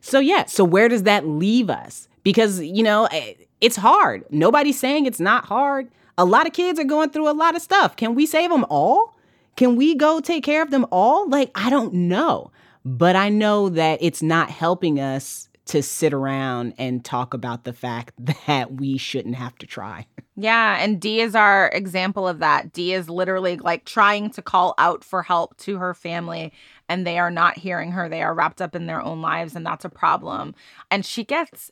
[0.00, 2.08] So, yeah, so where does that leave us?
[2.24, 4.24] Because, you know, eh, it's hard.
[4.30, 5.90] Nobody's saying it's not hard.
[6.16, 7.96] A lot of kids are going through a lot of stuff.
[7.96, 9.14] Can we save them all?
[9.56, 11.28] Can we go take care of them all?
[11.28, 12.50] Like, I don't know.
[12.82, 17.72] But I know that it's not helping us to sit around and talk about the
[17.72, 18.12] fact
[18.46, 20.06] that we shouldn't have to try.
[20.36, 22.72] Yeah, and Dee is our example of that.
[22.72, 26.52] Dee is literally like trying to call out for help to her family,
[26.88, 28.08] and they are not hearing her.
[28.08, 30.54] They are wrapped up in their own lives, and that's a problem.
[30.90, 31.70] And she gets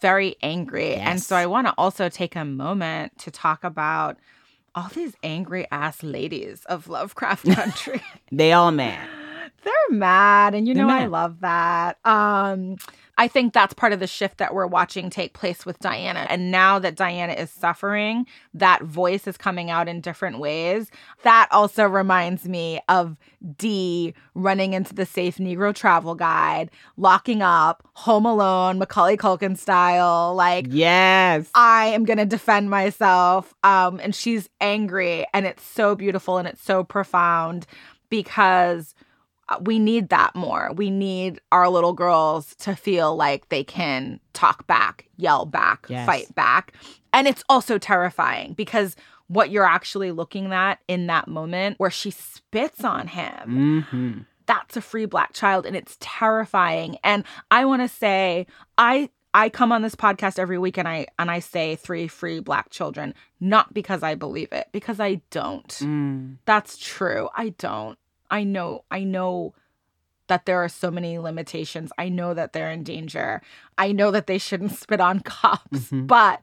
[0.00, 0.94] very angry.
[0.94, 4.18] And so I want to also take a moment to talk about
[4.74, 8.02] all these angry ass ladies of Lovecraft Country.
[8.30, 9.08] They all mad.
[9.64, 11.98] They're mad, and you They're know I love that.
[12.04, 12.76] Um,
[13.18, 16.26] I think that's part of the shift that we're watching take place with Diana.
[16.28, 20.90] And now that Diana is suffering, that voice is coming out in different ways.
[21.22, 23.16] That also reminds me of
[23.56, 30.34] Dee running into the Safe Negro Travel Guide, locking up, Home Alone, Macaulay Culkin style,
[30.34, 31.48] like Yes.
[31.54, 33.54] I am going to defend myself.
[33.62, 35.26] Um, and she's angry.
[35.32, 37.66] And it's so beautiful and it's so profound
[38.10, 38.94] because
[39.60, 40.72] we need that more.
[40.74, 46.04] We need our little girls to feel like they can talk back, yell back, Yes.
[46.06, 46.72] fight back.
[47.12, 48.96] And it's also terrifying because
[49.28, 54.76] what you're actually looking at in that moment where she spits on him hmm that's
[54.76, 58.46] a free black child and it's terrifying and i want to say
[58.78, 62.38] i i come on this podcast every week and i and i say three free
[62.38, 66.36] black children not because i believe it because i don't Mm.
[66.44, 67.98] that's true i don't
[68.30, 69.54] i know i know
[70.28, 73.40] that there are so many limitations i know that they're in danger
[73.78, 76.06] i know that they shouldn't spit on cops Mhm.
[76.06, 76.40] but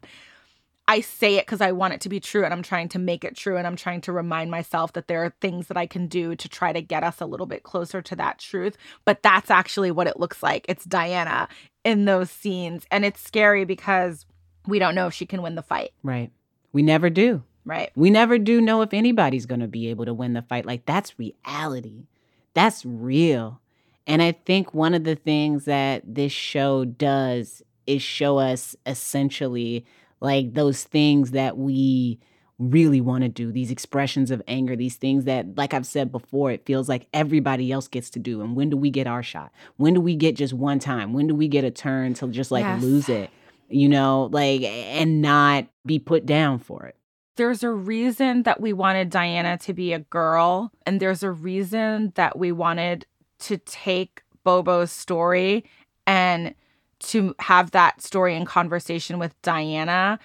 [0.86, 3.24] I say it because I want it to be true and I'm trying to make
[3.24, 6.08] it true and I'm trying to remind myself that there are things that I can
[6.08, 8.76] do to try to get us a little bit closer to that truth.
[9.06, 10.66] But that's actually what it looks like.
[10.68, 11.48] It's Diana
[11.86, 12.86] in those scenes.
[12.92, 14.26] And it's scary because
[14.68, 16.32] we don't know if she can win the fight, Right.
[16.74, 17.44] We never do.
[17.66, 17.92] Right?
[17.96, 20.66] We never do know if anybody's going to be able to win the fight.
[20.66, 22.08] Like, that's reality.
[22.54, 23.60] That's real.
[24.06, 29.86] And I think one of the things that this show does is show us essentially
[30.20, 32.20] like those things that we
[32.60, 36.52] really want to do, these expressions of anger, these things that, like I've said before,
[36.52, 38.42] it feels like everybody else gets to do.
[38.42, 39.52] And when do we get our shot?
[39.78, 41.14] When do we get just one time?
[41.14, 42.82] When do we get a turn to just like Yes.
[42.82, 43.30] lose it?
[43.70, 46.96] You know, like, and not be put down for it.
[47.36, 52.12] There's a reason that we wanted Diana to be a girl, and there's a reason
[52.16, 53.06] that we wanted
[53.40, 55.66] to take Bobo's story
[56.06, 56.54] and
[57.00, 60.20] to have that story in conversation with Diana.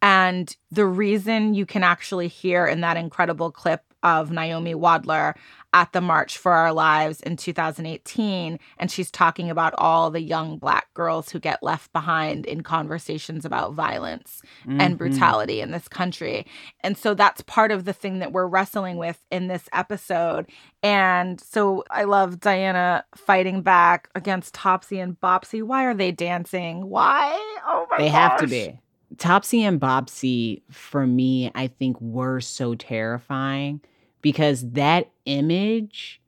[0.00, 5.34] And the reason you can actually hear in that incredible clip of Naomi Wadler
[5.74, 8.60] at the March for Our Lives in 2018.
[8.78, 13.44] And she's talking about all the young Black girls who get left behind in conversations
[13.44, 14.80] about violence mm-hmm.
[14.80, 16.46] and brutality in this country.
[16.80, 20.46] And so that's part of the thing that we're wrestling with in this episode.
[20.84, 25.60] And so I love Diana fighting back against Topsy and Bopsy.
[25.60, 26.88] Why are they dancing?
[26.88, 27.32] Why?
[27.66, 28.30] Oh my They gosh.
[28.30, 28.78] have to be.
[29.18, 33.80] Topsy and Bopsy, for me, I think were so terrifying
[34.24, 36.20] because that image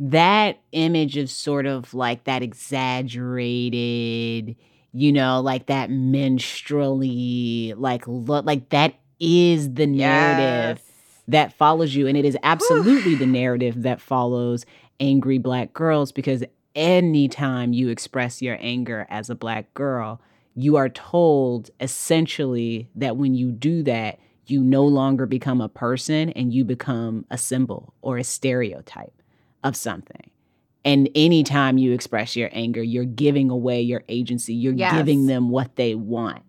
[0.00, 4.56] that image of sort of like that exaggerated
[4.92, 11.22] you know like that minstrelly like look like that is the narrative yes.
[11.28, 14.66] that follows you and it is absolutely the narrative that follows
[14.98, 16.42] angry black girls because
[16.74, 20.20] anytime you express your anger as a black girl
[20.56, 26.30] you are told essentially that when you do that you no longer become a person
[26.30, 29.22] and you become a symbol or a stereotype
[29.62, 30.30] of something.
[30.84, 34.54] And anytime you express your anger, you're giving away your agency.
[34.54, 34.94] You're yes.
[34.94, 36.42] giving them what they want.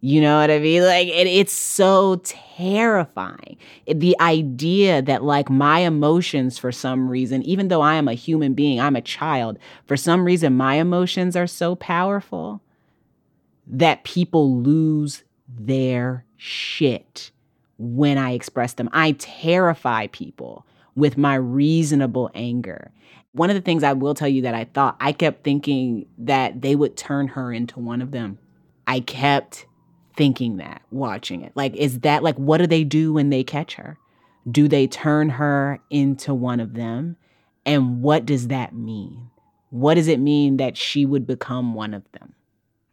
[0.00, 0.84] You know what I mean?
[0.84, 3.56] Like, it, it's so terrifying.
[3.84, 8.14] It, the idea that, like, my emotions, for some reason, even though I am a
[8.14, 12.62] human being, I'm a child, for some reason, my emotions are so powerful
[13.66, 17.32] that people lose their shit
[17.78, 18.88] when I express them.
[18.92, 22.90] I terrify people with my reasonable anger.
[23.32, 26.60] One of the things I will tell you that I thought, I kept thinking that
[26.60, 28.38] they would turn her into one of them.
[28.86, 29.66] I kept
[30.16, 31.52] thinking that watching it.
[31.54, 33.98] Like, is that like, what do they do when they catch her?
[34.50, 37.16] Do they turn her into one of them?
[37.64, 39.30] And what does that mean?
[39.70, 42.34] What does it mean that she would become one of them?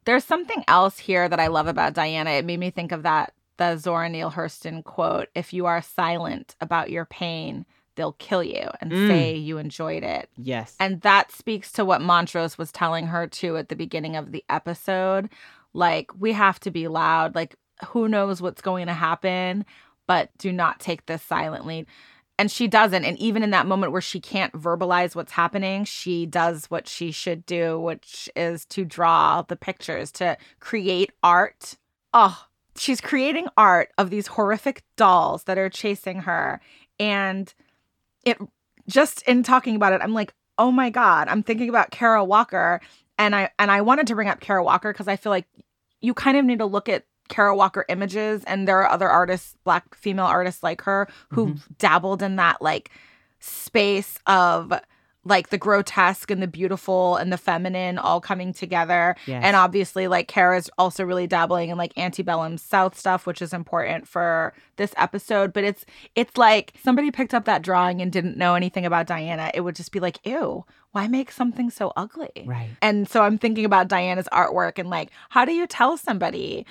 [0.03, 2.31] There's something else here that I love about Diana.
[2.31, 6.55] It made me think of that the Zora Neale Hurston quote If you are silent
[6.61, 9.07] about your pain, they'll kill you and mm.
[9.07, 10.29] say you enjoyed it.
[10.37, 10.75] Yes.
[10.79, 14.43] And that speaks to what Montrose was telling her too at the beginning of the
[14.49, 15.29] episode.
[15.73, 17.35] Like, we have to be loud.
[17.35, 17.55] Like,
[17.87, 19.65] who knows what's going to happen,
[20.07, 21.85] but do not take this silently.
[22.37, 23.05] And she doesn't.
[23.05, 27.11] And even in that moment where she can't verbalize what's happening, she does what she
[27.11, 31.75] should do, which is to draw the pictures, to create art.
[32.13, 32.45] Oh,
[32.77, 36.61] she's creating art of these horrific dolls that are chasing her.
[36.99, 37.53] And
[38.23, 38.37] it
[38.87, 42.81] just in talking about it i'm like oh my god i'm thinking about kara walker.
[43.17, 45.47] And i and i wanted to bring up kara walker because i feel like
[46.01, 48.43] you kind of need to look at kara walker images.
[48.45, 51.73] And there are other artists black female artists like her who mm-hmm.
[51.77, 52.91] dabbled in that like
[53.39, 54.73] space of
[55.25, 59.15] like the grotesque and the beautiful and the feminine all coming together.
[59.25, 59.43] Yes.
[59.43, 64.07] And obviously, like Kara's also really dabbling in like antebellum South stuff, which is important
[64.07, 65.51] for this episode.
[65.51, 69.51] But it's it's like somebody picked up that drawing and didn't know anything about Diana.
[69.53, 72.45] It would just be like, ew, why make something so ugly?
[72.45, 72.69] Right.
[72.81, 76.65] And so I'm thinking about Diana's artwork and like, how do you tell somebody?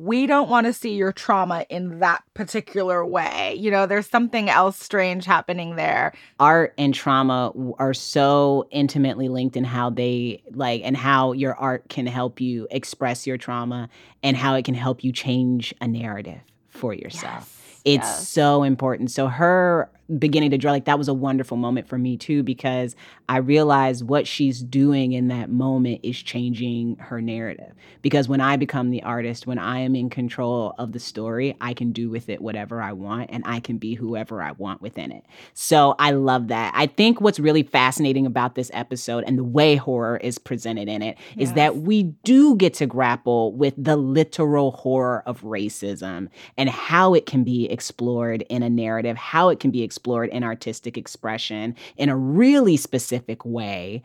[0.00, 3.54] We don't want to see your trauma in that particular way.
[3.58, 6.14] You know, there's something else strange happening there.
[6.38, 11.90] Art and trauma are so intimately linked in how they like and how your art
[11.90, 13.90] can help you express your trauma
[14.22, 17.46] and how it can help you change a narrative for yourself.
[17.46, 17.80] Yes.
[17.84, 18.28] It's yes.
[18.28, 19.10] so important.
[19.10, 22.96] So her beginning to draw like that was a wonderful moment for me too because
[23.28, 27.72] I realized what she's doing in that moment is changing her narrative.
[28.02, 31.74] Because when I become the artist, when I am in control of the story, I
[31.74, 35.12] can do with it whatever I want and I can be whoever I want within
[35.12, 35.24] it.
[35.54, 36.72] So I love that.
[36.74, 41.02] I think what's really fascinating about this episode and the way horror is presented in
[41.02, 41.50] it yes.
[41.50, 47.14] is that we do get to grapple with the literal horror of racism and how
[47.14, 50.96] it can be explored in a narrative, how it can be explored explored in artistic
[50.96, 54.02] expression in a really specific way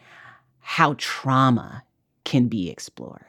[0.60, 1.82] how trauma
[2.26, 3.22] can be explored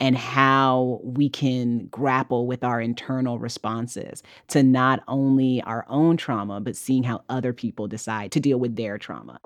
[0.00, 6.58] and how we can grapple with our internal responses to not only our own trauma,
[6.58, 9.38] but seeing how other people decide to deal with their trauma.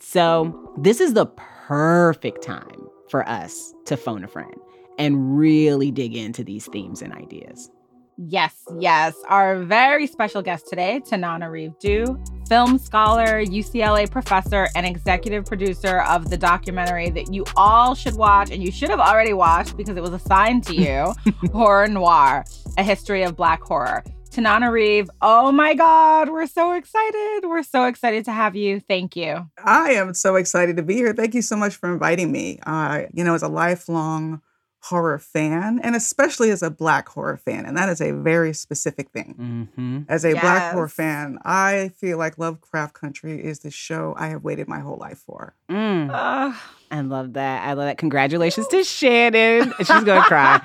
[0.00, 4.56] So, this is the perfect time for us to phone a friend
[4.98, 7.70] and really dig into these themes and ideas.
[8.16, 9.14] Yes, yes.
[9.28, 16.30] Our very special guest today, Tananarive Due, film scholar, UCLA professor, and executive producer of
[16.30, 20.02] the documentary that you all should watch and you should have already watched because it
[20.02, 21.14] was assigned to you
[21.52, 22.44] Horror Noire,
[22.78, 24.04] a history of Black horror.
[24.30, 27.40] Tananarive, oh my God, we're so excited.
[27.44, 28.80] We're so excited to have you.
[28.80, 29.46] Thank you.
[29.62, 31.12] I am so excited to be here.
[31.12, 32.58] Thank you so much for inviting me.
[32.64, 34.40] Uh, you know, as a lifelong
[34.84, 39.10] horror fan, and especially as a Black horror fan, and that is a very specific
[39.10, 39.68] thing.
[39.76, 40.00] Mm-hmm.
[40.08, 44.42] As a Black horror fan, I feel like Lovecraft Country is the show I have
[44.42, 45.54] waited my whole life for.
[45.70, 46.10] Mm.
[46.12, 46.54] Ugh.
[46.90, 47.66] I love that.
[47.66, 47.96] I love that.
[47.96, 49.72] Congratulations to Shannon.
[49.78, 50.60] She's gonna cry.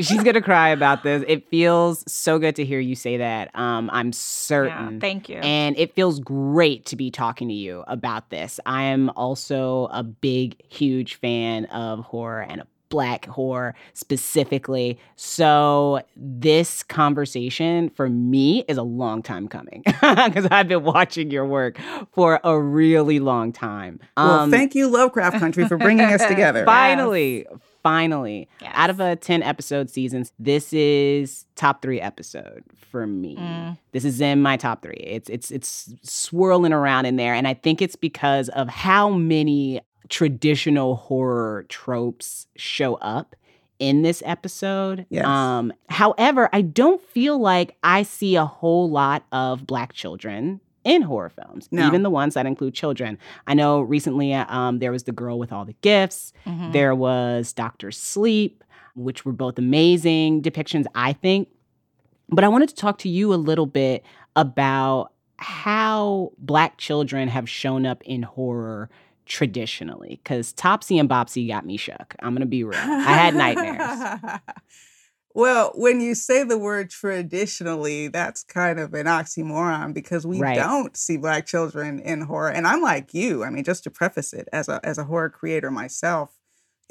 [0.00, 1.24] She's gonna cry about this.
[1.26, 3.56] It feels so good to hear you say that.
[3.58, 5.00] Um, I'm Yeah, certain.
[5.00, 5.36] thank you.
[5.38, 8.60] And it feels great to be talking to you about this.
[8.66, 14.98] I am also a big, huge fan of horror and black horror specifically.
[15.16, 21.46] So this conversation for me is a long time coming because I've been watching your
[21.46, 21.78] work
[22.12, 23.98] for a really long time.
[24.16, 26.64] well, Um, thank you, Lovecraft Country, for bringing us together.
[26.66, 27.46] Finally,
[27.82, 28.72] finally, Yes.
[28.74, 33.36] out of a 10 episode seasons, this is top three episode for me.
[33.36, 33.78] Mm.
[33.92, 35.02] This is in my top three.
[35.02, 37.32] It's it's it's swirling around in there.
[37.34, 43.36] And I think it's because of how many traditional horror tropes show up
[43.78, 45.06] in this episode.
[45.10, 45.24] Yes.
[45.26, 51.02] Um, however, I don't feel like I see a whole lot of black children in
[51.02, 51.86] horror films, No.
[51.86, 53.16] even the ones that include children.
[53.46, 56.72] I know recently um, there was The Girl with All the Gifts, Mhm.
[56.72, 61.48] there was Doctor Sleep, which were both amazing depictions, I think.
[62.28, 64.04] But I wanted to talk to you a little bit
[64.36, 68.90] about how Black children have shown up in horror
[69.32, 70.20] traditionally.
[70.22, 72.14] Because Topsy and Bopsy got me shook.
[72.20, 72.78] I'm going to be real.
[72.78, 74.40] I had nightmares.
[75.34, 80.56] well, when you say the word traditionally, that's kind of an oxymoron because we Right.
[80.56, 82.50] don't see black children in horror.
[82.50, 83.42] And I'm like you.
[83.42, 86.36] I mean, just to preface it, as a as a horror creator myself,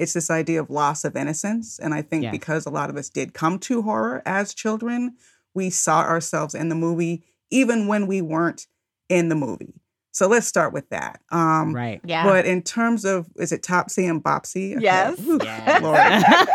[0.00, 1.78] it's this idea of loss of innocence.
[1.78, 2.32] And I think Yes.
[2.32, 5.14] because a lot of us did come to horror as children,
[5.54, 8.66] we saw ourselves in the movie even when we weren't
[9.08, 9.74] in the movie.
[10.12, 11.20] So let's start with that.
[11.30, 12.00] Um, right.
[12.04, 12.24] Yeah.
[12.24, 14.72] But in terms of, is it Topsy and Bopsy?
[14.76, 14.82] Okay.
[14.84, 15.18] Yes.
[15.18, 16.48] Whew, Yes.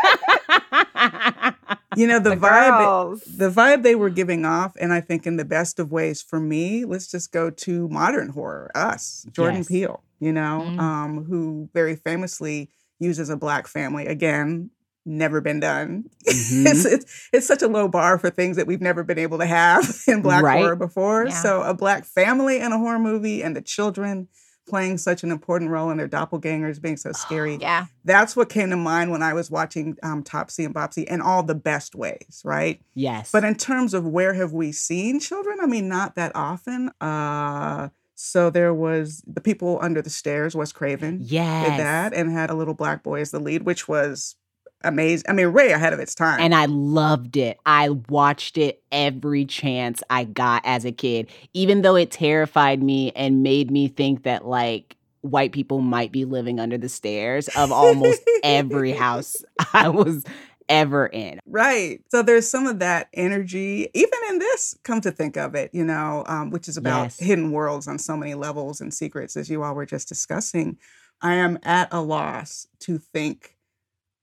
[1.96, 3.22] You know the, The vibe girls.
[3.24, 6.38] the vibe they were giving off and i think in the best of ways for
[6.38, 9.68] me let's just go to modern horror us jordan Yes.
[9.68, 10.78] peele you know Mm.
[10.78, 14.70] um, who very famously uses a black family again
[15.08, 16.66] never been done Mhm.
[16.66, 19.46] it's, it's it's such a low bar for things that we've never been able to
[19.46, 20.58] have in black Right.
[20.60, 21.32] horror before Yeah.
[21.42, 24.28] so a black family in a horror movie and the children
[24.68, 27.86] playing such an important role and their doppelgangers being so scary yeah.
[28.04, 31.42] that's what came to mind when I was watching um, Topsy and Bopsy in all
[31.42, 32.78] the best ways, right?
[32.94, 33.32] yes.
[33.32, 36.90] But in terms of where have we seen children, I mean, not that often.
[37.00, 41.70] Uh, so there was the people under the stairs, Wes Craven yes.
[41.70, 44.36] did that and had a little black boy as the lead, which was
[44.82, 45.24] amazing.
[45.28, 46.40] I mean, way ahead of its time.
[46.40, 47.58] And I loved it.
[47.66, 53.12] I watched it every chance I got as a kid, even though it terrified me
[53.12, 57.72] and made me think that like white people might be living under the stairs of
[57.72, 60.24] almost every house I was
[60.68, 61.40] ever in.
[61.46, 62.00] Right.
[62.10, 65.84] So there's some of that energy, even in this, come to think of it, you
[65.84, 67.18] know, um, which is about Yes.
[67.18, 70.76] hidden worlds on so many levels and secrets, as you all were just discussing.
[71.20, 73.56] I am at a loss to think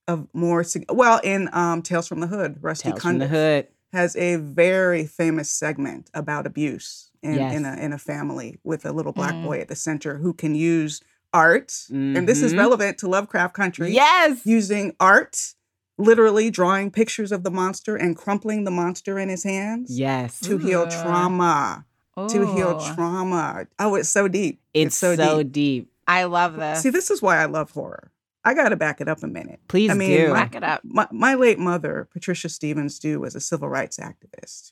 [0.07, 0.63] of more.
[0.89, 3.67] Well, in um, Tales from the Hood, Rusty Tales from the Cundiff Hood.
[3.93, 8.91] has a very famous segment about abuse in, in, a, in a family with a
[8.91, 9.43] little black Mhm.
[9.43, 11.01] boy at the center who can use
[11.33, 11.73] art.
[11.89, 12.57] And this is Mhm.
[12.59, 14.45] relevant to Lovecraft Country Yes.
[14.45, 15.53] using art,
[15.97, 20.39] literally drawing pictures of the monster and crumpling the monster in his hands Yes.
[20.41, 20.89] to heal Ooh.
[21.03, 21.85] trauma.
[22.29, 23.67] To heal trauma.
[23.77, 24.61] Oh, it's so deep.
[24.73, 25.51] It's, so, deep.
[25.51, 25.91] deep.
[26.07, 26.81] I love this.
[26.81, 28.11] See, this is why I love horror.
[28.45, 29.59] I got to back it up a minute.
[29.67, 30.27] Please I mean, do.
[30.29, 30.81] my- Back it up.
[30.85, 34.71] My, my late mother, Patricia Stephens Due, was a civil rights activist.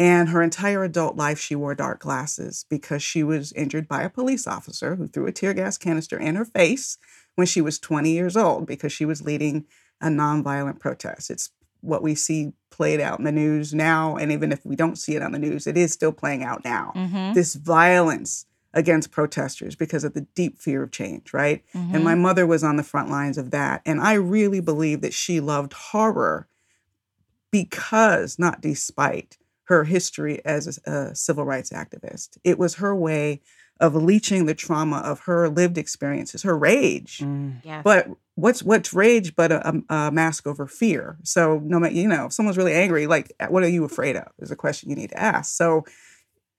[0.00, 4.10] And her entire adult life, she wore dark glasses because she was injured by a
[4.10, 6.98] police officer who threw a tear gas canister in her face
[7.34, 9.64] when she was 20 years old because she was leading
[10.00, 11.30] a nonviolent protest.
[11.30, 14.16] It's what we see played out in the news now.
[14.16, 16.64] And even if we don't see it on the news, it is still playing out
[16.64, 16.92] now.
[16.94, 17.34] Mhm.
[17.34, 21.64] This violence against protesters because of the deep fear of change, right?
[21.94, 22.22] And my mm-hmm.
[22.22, 23.80] mother was on the front lines of that.
[23.86, 26.48] And I really believe that she loved horror
[27.50, 32.38] because, not despite, her history as a, a civil rights activist.
[32.44, 33.40] It was her way
[33.80, 37.18] of leeching the trauma of her lived experiences, her rage.
[37.18, 37.60] Mm.
[37.64, 37.82] Yes.
[37.84, 41.16] But what's what's rage but a, a, a mask over fear?
[41.22, 44.28] So no matter you know, if someone's really angry, like what are you afraid of?
[44.38, 45.54] Is a question you need to ask.
[45.54, 45.84] So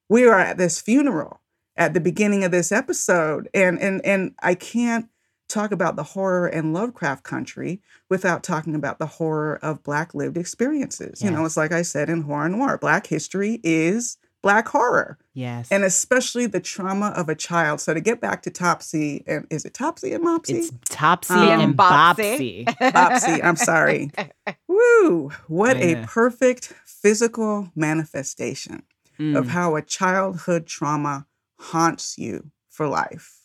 [0.07, 1.41] we are at this funeral
[1.79, 5.07] at the beginning of this episode, and and and I can't
[5.47, 10.37] talk about the horror and Lovecraft Country without talking about the horror of Black lived
[10.37, 11.23] experiences.
[11.23, 15.17] You know, it's like I said in Horror Noire, Black history is Black horror.
[15.33, 15.67] Yes.
[15.71, 17.81] And especially the trauma of a child.
[17.81, 20.59] So to get back to Topsy, and is it Topsy and Mopsy?
[20.59, 22.65] It's Topsy Um, and Bopsy.
[22.65, 22.91] Bopsy.
[22.93, 23.43] Bopsy.
[23.43, 24.11] I'm sorry.
[24.67, 25.31] Woo!
[25.47, 28.83] What a perfect physical manifestation
[29.19, 29.47] of Mm.
[29.47, 31.25] how a childhood trauma
[31.59, 33.35] haunts you for life.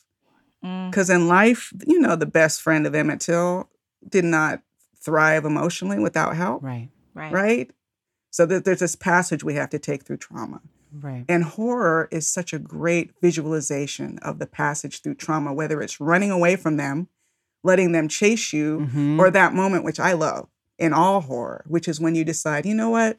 [0.65, 0.91] Mm.
[0.91, 3.69] Because in life, you know, the best friend of Emmett Till
[4.09, 4.63] did not
[5.03, 6.89] thrive emotionally without help, Right.
[7.15, 7.33] Right.
[7.33, 7.71] right?
[8.31, 10.61] So that there's this passage we have to take through trauma.
[10.93, 11.25] Right.
[11.29, 16.31] And horror is such a great visualization of the passage through trauma, whether it's running
[16.31, 17.09] away from them,
[17.63, 19.19] letting them chase you, Mhm.
[19.19, 20.49] or that moment, which I love
[20.79, 23.19] in all horror, which is when you decide, you know what?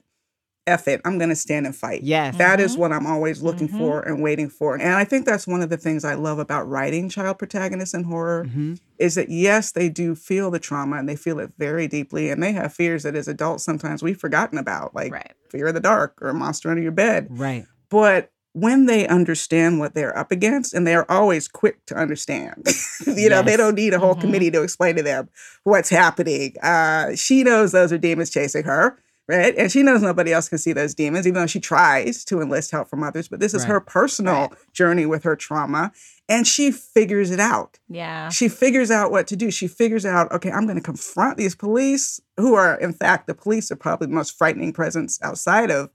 [0.67, 2.01] F it, I'm going to stand and fight.
[2.01, 2.37] Yes.
[2.37, 3.77] That is what I'm always looking Mhm.
[3.77, 4.75] for and waiting for.
[4.75, 8.03] And I think that's one of the things I love about writing child protagonists in
[8.05, 8.79] horror Mhm.
[8.97, 12.41] is that yes, they do feel the trauma and they feel it very deeply and
[12.41, 15.33] they have fears that as adults sometimes we've forgotten about, like Right.
[15.51, 17.27] fear of the dark or a monster under your bed.
[17.29, 17.65] Right.
[17.89, 22.65] But when they understand what they're up against, and they're always quick to understand,
[23.05, 24.21] you know, they don't need a whole Mhm.
[24.21, 25.27] committee to explain to them
[25.65, 26.55] what's happening.
[26.63, 28.97] Uh, she knows those are demons chasing her,
[29.27, 29.55] right?
[29.57, 32.71] And she knows nobody else can see those demons, even though she tries to enlist
[32.71, 33.27] help from others.
[33.27, 33.71] But this is Right.
[33.71, 35.91] her personal journey with her trauma,
[36.29, 37.79] and she figures it out.
[37.89, 38.29] Yeah.
[38.29, 39.49] She figures out what to do.
[39.51, 43.33] She figures out, okay, I'm going to confront these police, who are, in fact, the
[43.33, 45.89] police are probably the most frightening presence outside of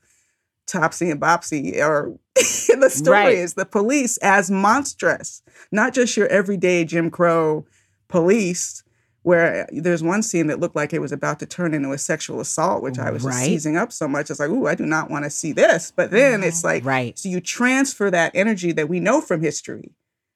[0.66, 1.76] Topsy and Bopsy.
[1.78, 3.34] Or the story Right.
[3.38, 7.64] is the police as monstrous, not just your everyday Jim Crow
[8.08, 8.82] police.
[9.22, 11.98] Where uh, there's one scene that looked like it was about to turn into a
[11.98, 13.44] sexual assault, which I was just Right.
[13.44, 14.30] seizing up so much.
[14.30, 15.92] It's like, ooh, I do not want to see this.
[15.94, 16.48] But then mm-hmm.
[16.48, 17.18] it's like, Right.
[17.18, 19.92] so you transfer that energy that we know from history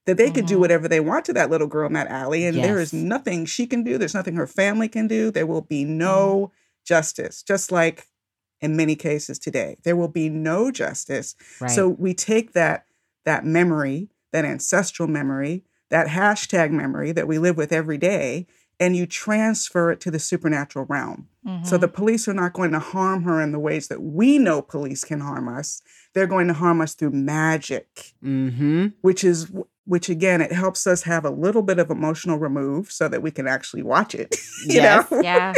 [0.06, 0.60] that they could do mm-hmm.
[0.60, 3.66] whatever they want to that little girl in that alley, and there is nothing she
[3.66, 3.96] can do.
[3.96, 5.30] There's nothing her family can do.
[5.30, 6.54] There will be no mm-hmm.
[6.84, 8.06] justice, just like
[8.60, 9.76] in many cases today.
[9.82, 11.34] There will be no justice.
[11.60, 11.70] Right.
[11.70, 12.84] So we take that
[13.24, 18.46] that memory, that ancestral memory, that hashtag memory that we live with every day,
[18.80, 21.28] and you transfer it to the supernatural realm.
[21.62, 24.62] So the police are not going to harm her in the ways that we know
[24.62, 25.82] police can harm us.
[26.14, 28.86] They're going to harm us through magic Mm-hmm.
[29.02, 29.52] which is
[29.84, 33.30] which again it helps us have a little bit of emotional remove so that we
[33.30, 34.34] can actually watch it
[34.66, 35.10] you Yes.
[35.10, 35.52] know Yeah.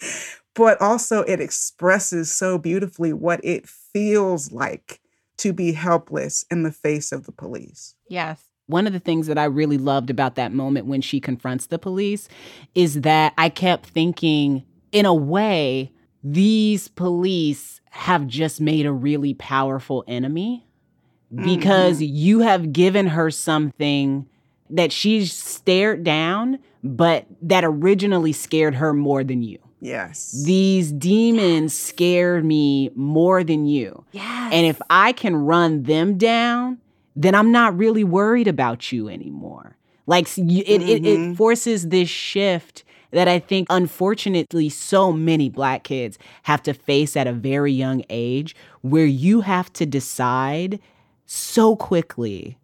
[0.54, 5.00] but also it expresses so beautifully what it feels like
[5.38, 8.42] to be helpless in the face of the police Yes.
[8.66, 11.78] One of the things that I really loved about that moment when she confronts the
[11.78, 12.28] police
[12.74, 15.92] is that I kept thinking, in a way,
[16.24, 20.66] these police have just made a really powerful enemy
[21.34, 22.14] because mm-hmm.
[22.14, 24.26] you have given her something
[24.70, 29.58] that she's stared down, but that originally scared her more than you.
[29.80, 34.04] yes These demons scared me more than you.
[34.12, 34.52] Yes.
[34.52, 36.78] And if I can run them down,
[37.16, 39.76] then I'm not really worried about you anymore.
[40.06, 41.36] Like it, it, it Mhm.
[41.36, 47.26] forces this shift that I think, unfortunately, so many Black kids have to face at
[47.26, 50.80] a very young age, where you have to decide
[51.26, 52.58] so quickly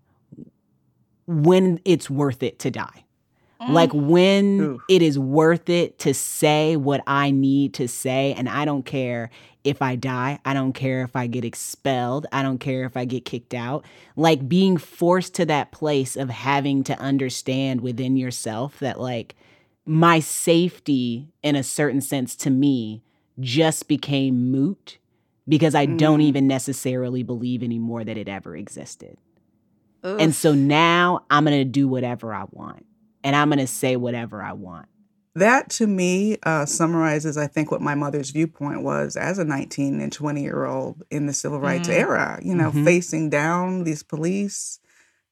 [1.26, 3.04] when it's worth it to die.
[3.68, 4.82] Like when Oof.
[4.88, 9.30] it is worth it to say what I need to say, and I don't care
[9.64, 13.04] if I die, I don't care if I get expelled, I don't care if I
[13.04, 13.84] get kicked out.
[14.16, 19.36] Like being forced to that place of having to understand within yourself that, like,
[19.84, 23.02] my safety, in a certain sense, to me,
[23.40, 24.98] just became moot
[25.48, 26.24] because I don't Mm.
[26.24, 29.16] even necessarily believe anymore that it ever existed.
[30.04, 32.84] And so now I'm going to do whatever I want
[33.24, 34.88] and I'm going to say whatever I want.
[35.34, 39.98] that to me uh, summarizes i think what my mother's viewpoint was as a 19
[40.02, 41.94] and 20 year old in the civil rights Mhm.
[41.94, 42.84] era you know Mhm.
[42.84, 44.78] facing down these police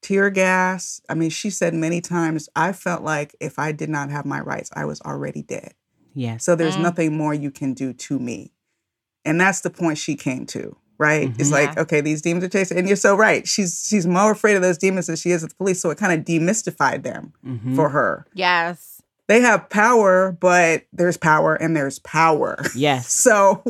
[0.00, 4.08] tear gas i mean she said many times i felt like if i did not
[4.10, 5.74] have my rights i was already dead
[6.14, 6.44] Yes.
[6.44, 6.82] so there's Mm.
[6.88, 8.54] nothing more you can do to me
[9.26, 11.52] and that's the point she came to right it's Mhm.
[11.52, 11.82] like Yeah.
[11.82, 14.78] okay these demons are chasing and you're so right she's she's more afraid of those
[14.78, 17.74] demons than she is of the police so it kind of demystified them Mhm.
[17.74, 19.02] for her Yes.
[19.26, 22.56] they have power, but there's power and there's power.
[22.74, 23.10] Yes.
[23.12, 23.62] So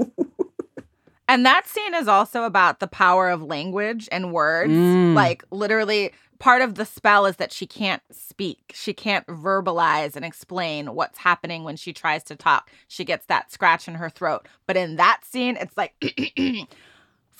[1.28, 4.72] And that scene is also about the power of language and words.
[4.72, 5.14] Mm.
[5.14, 6.10] Like literally
[6.40, 8.72] part of the spell is that she can't speak.
[8.74, 12.70] She can't verbalize and explain what's happening when she tries to talk.
[12.88, 14.48] She gets that scratch in her throat.
[14.66, 15.92] But in that scene, it's like,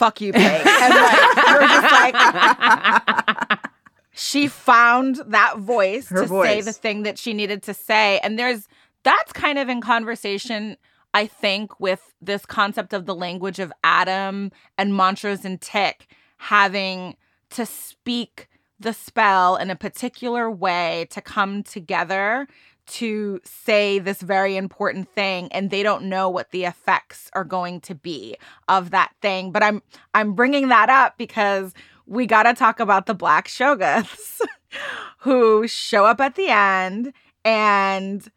[0.00, 0.42] fuck you, pig.
[0.42, 3.58] And like, you're just like,
[4.12, 8.18] she found that voice Her to say the thing that she needed to say.
[8.20, 8.66] And there's,
[9.02, 10.78] that's kind of in conversation.
[11.12, 16.06] I think with this concept of the language of Adam and Montrose and Tick
[16.38, 17.16] having
[17.50, 18.48] to speak
[18.78, 22.48] the spell in a particular way to come together
[22.86, 27.80] to say this very important thing and they don't know what the effects are going
[27.82, 28.36] to be
[28.68, 29.52] of that thing.
[29.52, 29.82] But i'm
[30.14, 31.72] i'm bringing that up because
[32.06, 34.40] we got to talk about the black shoggoths
[35.18, 37.12] who show up at the end
[37.44, 38.28] and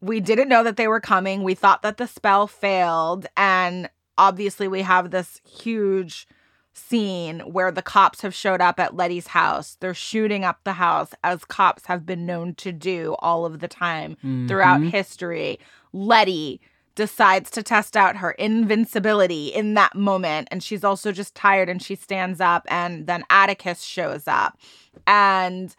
[0.00, 1.44] we didn't know that they were coming.
[1.44, 3.88] We thought that the spell failed and
[4.18, 6.26] obviously we have this huge
[6.74, 9.76] scene where the cops have showed up at Leti's house.
[9.80, 13.68] They're shooting up the house as cops have been known to do all of the
[13.68, 14.16] time
[14.48, 14.90] throughout Mhm.
[14.90, 15.58] history.
[15.92, 16.60] Leti
[16.94, 21.82] decides to test out her invincibility in that moment and she's also just tired and
[21.82, 24.58] she stands up and then Atticus shows up.
[25.06, 25.74] And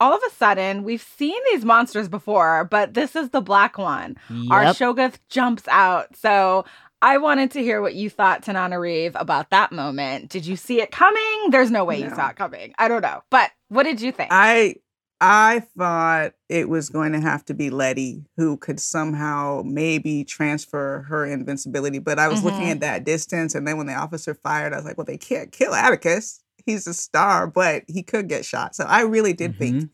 [0.00, 4.16] all of a sudden, we've seen these monsters before, but this is the black one.
[4.50, 4.76] Our Yep.
[4.76, 6.16] Shoggoth jumps out.
[6.16, 6.64] So
[7.04, 10.30] I wanted to hear what you thought, Tananarive, about that moment.
[10.30, 11.50] Did you see it coming?
[11.50, 12.16] There's no way you No.
[12.16, 12.72] saw it coming.
[12.78, 13.22] I don't know.
[13.30, 14.30] But what did you think?
[14.32, 14.76] I
[15.20, 21.04] I thought it was going to have to be Leti who could somehow maybe transfer
[21.08, 22.70] her invincibility, but I was looking Mhm.
[22.72, 25.52] at that distance, and then when the officer fired, I was like, "Well, they can't
[25.52, 26.42] kill Atticus.
[26.66, 29.88] He's a star, but he could get shot." So I really did think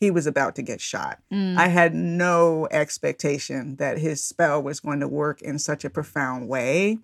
[0.00, 1.18] he was about to get shot.
[1.32, 1.56] Mm.
[1.56, 6.48] I had no expectation that his spell was going to work in such a profound
[6.48, 6.98] way.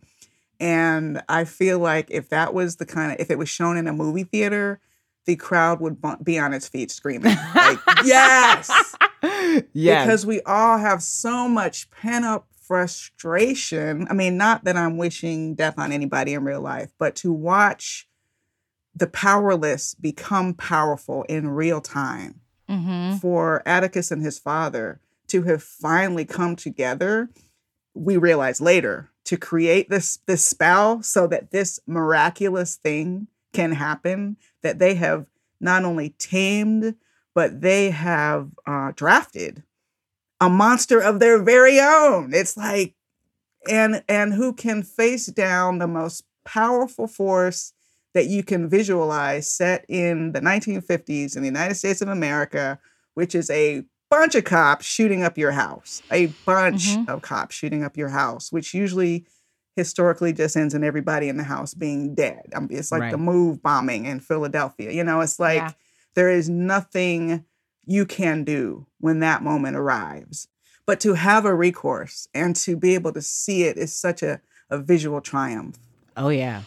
[0.59, 3.87] And I feel like if that was the kind of, if it was shown in
[3.87, 4.81] a movie theater,
[5.25, 8.71] the crowd would be on its feet screaming, like, yes!
[9.73, 10.07] Yes.
[10.07, 14.07] Because we all have so much pent up frustration.
[14.09, 18.09] I mean, not that I'm wishing death on anybody in real life, but to watch
[18.95, 22.40] the powerless become powerful in real time
[22.71, 23.17] Mm-hmm.
[23.17, 27.29] for Atticus and his father to have finally come together,
[27.95, 34.37] we realize later to create this this spell so that this miraculous thing can happen
[34.63, 35.27] that they have
[35.61, 36.95] not only tamed
[37.35, 39.63] but they have uh, drafted
[40.41, 42.33] a monster of their very own.
[42.33, 42.95] It's like
[43.69, 47.75] and and who can face down the most powerful force
[48.15, 52.79] that you can visualize set in the 1950s in the United States of America,
[53.15, 57.09] which is a bunch of cops shooting up your house, a bunch Mhm.
[57.09, 59.25] of cops shooting up your house, which usually
[59.77, 62.43] historically just ends in everybody in the house being dead.
[62.55, 64.91] I mean, it's like the move bombing in Philadelphia.
[64.91, 65.73] You know, it's like Yeah.
[66.17, 67.45] there is nothing
[67.87, 70.49] you can do when that moment arrives.
[70.87, 74.41] But to have a recourse and to be able to see it is such a,
[74.69, 75.77] a visual triumph.
[76.17, 76.63] Oh yeah.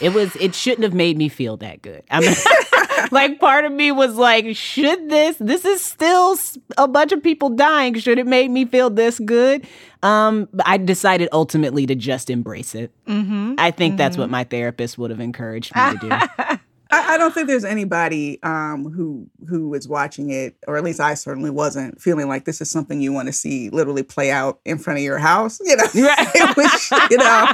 [0.00, 2.02] It was it shouldn't have made me feel that good.
[2.10, 2.34] I mean
[3.10, 6.36] like part of me was like should this this is still
[6.76, 9.66] a bunch of people dying should it make me feel this good?
[10.02, 12.92] Um but I decided ultimately to just embrace it.
[13.06, 13.54] Mm-hmm.
[13.58, 16.53] I think that's what my therapist would have encouraged me to do.
[16.94, 21.00] I, I don't think there's anybody um, who who is watching it, or at least
[21.00, 24.60] I certainly wasn't feeling like this is something you want to see literally play out
[24.64, 25.60] in front of your house.
[25.62, 27.46] You know, it was, you know,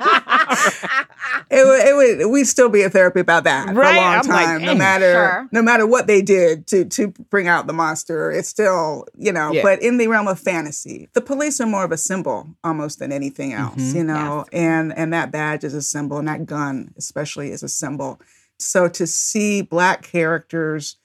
[1.50, 1.86] it would,
[2.18, 4.62] it would we'd still be in therapy about that for a long I'm like, time,
[4.62, 8.30] no "Eh, matter sure." no matter what they did to to bring out the monster.
[8.30, 9.62] It's still you know, Yeah.
[9.62, 13.12] but in the realm of fantasy, the police are more of a symbol almost than
[13.12, 13.76] anything else.
[13.76, 13.94] Mhm.
[13.94, 17.68] You know, and and that badge is a symbol, and that gun especially is a
[17.68, 18.20] symbol.
[18.60, 20.96] So to see black characters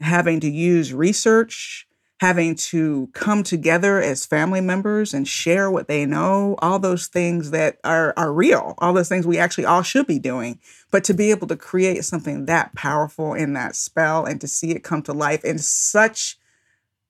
[0.00, 1.86] having to use research,
[2.20, 7.50] having to come together as family members and share what they know, all those things
[7.50, 10.58] that are are real, all those things we actually all should be doing.
[10.90, 14.70] But to be able to create something that powerful in that spell and to see
[14.70, 16.38] it come to life in such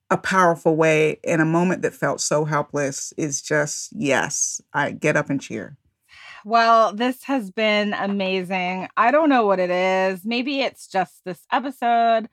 [0.09, 5.17] a powerful way in a moment that felt so helpless is just yes, I get
[5.17, 5.77] up and cheer.
[6.45, 8.87] Well, this has been amazing.
[8.95, 10.25] I don't know what it is.
[10.25, 12.29] Maybe it's just this episode,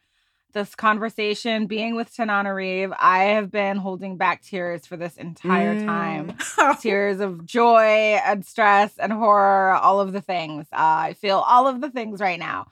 [0.52, 2.94] this conversation, being with Tananarive.
[2.98, 6.36] I have been holding back tears for this entire time.
[6.80, 10.66] tears of joy and stress and horror, all of the things.
[10.72, 10.76] Uh,
[11.10, 12.66] I feel all of the things right now.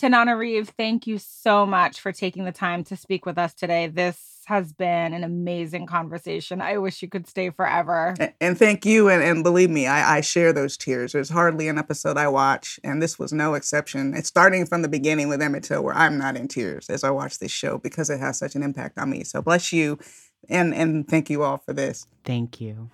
[0.00, 3.88] Tananarive, thank you so much for taking the time to speak with us today.
[3.88, 6.62] This has been an amazing conversation.
[6.62, 8.14] I wish you could stay forever.
[8.18, 9.10] And, and thank you.
[9.10, 11.12] And, and believe me, I, I, share those tears.
[11.12, 14.14] There's hardly an episode I watch, and this was no exception.
[14.14, 17.10] It's starting from the beginning with Emmett Till, where I'm not in tears as I
[17.10, 19.22] watch this show because it has such an impact on me.
[19.22, 19.98] So bless you.
[20.48, 22.06] And, and thank you all for this.
[22.24, 22.88] Thank you.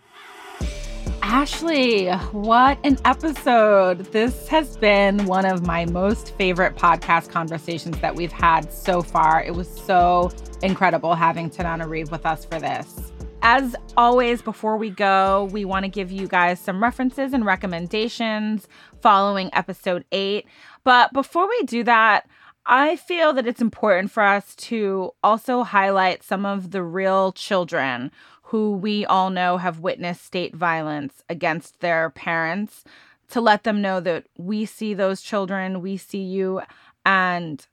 [1.27, 4.01] Ashley, what an episode.
[4.13, 9.43] This has been one of my most favorite podcast conversations that we've had so far.
[9.43, 10.31] It was so
[10.63, 13.11] incredible having Tananarive with us for this.
[13.41, 18.69] As always, before we go, we want to give you guys some references and recommendations
[19.01, 20.47] following episode eight.
[20.85, 22.29] But before we do that,
[22.67, 28.11] I feel that it's important for us to also highlight some of the real children
[28.49, 32.85] who we all know have witnessed state violence against their parents
[33.31, 36.61] to let them know that we see those children, we see you.
[37.07, 37.67] And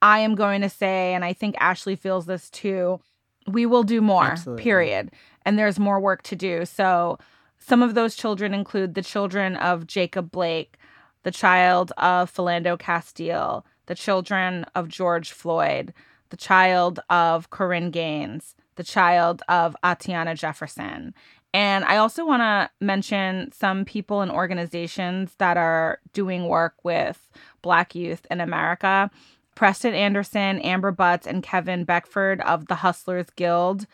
[0.00, 3.00] I am going to say, and I think Ashley feels this too,
[3.48, 4.62] we will do more, Absolutely.
[4.62, 5.10] period.
[5.44, 6.64] And there's more work to do.
[6.64, 7.18] So
[7.58, 10.76] some of those children include the children of Jacob Blake,
[11.24, 15.92] the child of Philando Castile, the children of George Floyd,
[16.30, 21.14] the child of Korryn Gaines, the child of Atatiana Jefferson.
[21.52, 27.30] And I also want to mention some people and organizations that are doing work with
[27.62, 29.10] Black youth in America.
[29.54, 33.86] Preston Anderson, Amber Butts, and Kevin Beckford of the Hustlers Guild,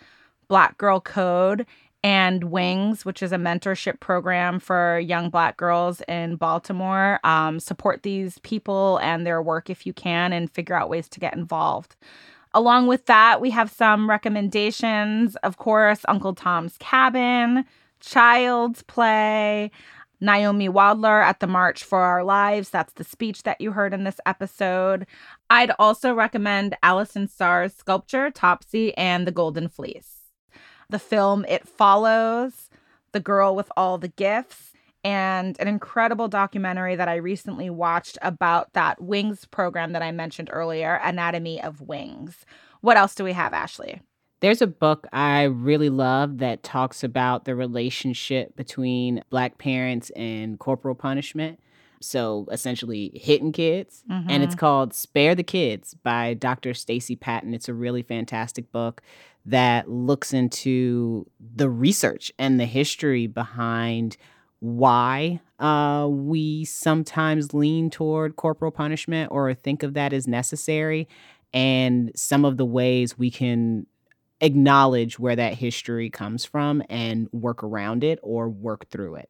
[0.48, 1.64] Black Girl Code,
[2.02, 7.20] and Wings, which is a mentorship program for young Black girls in Baltimore.
[7.22, 11.20] Um, support these people and their work if you can and figure out ways to
[11.20, 11.94] get involved.
[12.54, 15.36] Along with that, we have some recommendations.
[15.36, 17.64] Of course, Uncle Tom's Cabin,
[18.00, 19.70] Child's Play,
[20.20, 22.70] Naomi Wadler at the March for Our Lives.
[22.70, 25.06] That's the speech that you heard in this episode.
[25.50, 30.18] I'd also recommend Alison Saar's sculpture, Topsy, and The Golden Fleece.
[30.90, 32.68] The film It Follows,
[33.12, 34.71] The Girl with All the Gifts,
[35.04, 40.50] and an incredible documentary that I recently watched about that Wings program that I mentioned
[40.52, 42.44] earlier, Anatomy of Wings.
[42.80, 44.00] What else do we have, Ashley?
[44.40, 50.58] There's a book I really love that talks about the relationship between Black parents and
[50.58, 51.60] corporal punishment.
[52.00, 54.02] So essentially, hitting kids.
[54.10, 54.30] Mm-hmm.
[54.30, 54.60] And it's mm-hmm.
[54.60, 56.74] called Spare the Kids by Dr.
[56.74, 57.54] Stacey Patton.
[57.54, 59.00] It's a really fantastic book
[59.46, 64.16] that looks into the research and the history behind
[64.62, 71.08] why uh, we sometimes lean toward corporal punishment or think of that as necessary,
[71.52, 73.86] and some of the ways we can
[74.40, 79.28] acknowledge where that history comes from and work around it or work through it.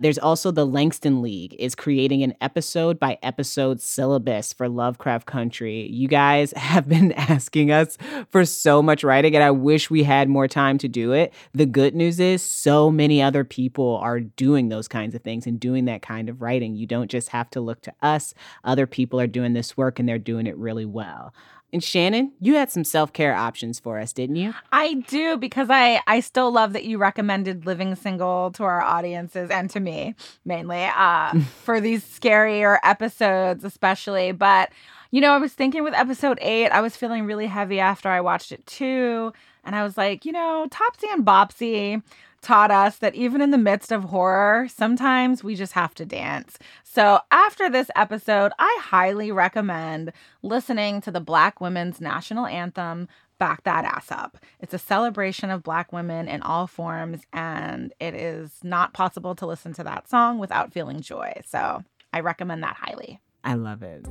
[0.00, 5.88] There's also the Langston League is creating an episode by episode syllabus for Lovecraft Country.
[5.90, 7.98] You guys have been asking us
[8.30, 11.34] for so much writing and I wish we had more time to do it.
[11.52, 15.58] The good news is so many other people are doing those kinds of things and
[15.58, 16.76] doing that kind of writing.
[16.76, 18.34] You don't just have to look to us.
[18.62, 21.34] Other people are doing this work and they're doing it really well.
[21.72, 24.54] And Shannon, you had some self-care options for us, didn't you?
[24.72, 29.50] I do because I I still love that you recommended living single to our audiences
[29.50, 30.14] and to me
[30.46, 34.70] mainly uh for these scarier episodes especially, but
[35.10, 38.20] you know, I was thinking with episode 8, I was feeling really heavy after I
[38.20, 39.32] watched it too,
[39.68, 42.02] and I was like, you know, Topsy and Bopsy
[42.40, 46.58] taught us that even in the midst of horror, sometimes we just have to dance.
[46.84, 50.12] So, after this episode, I highly recommend
[50.42, 53.08] listening to the Black Women's National Anthem,
[53.38, 54.38] Back That Ass Up.
[54.58, 59.44] It's a celebration of Black women in all forms, and it is not possible to
[59.44, 61.42] listen to that song without feeling joy.
[61.44, 63.20] So, I recommend that highly.
[63.44, 64.06] I love it.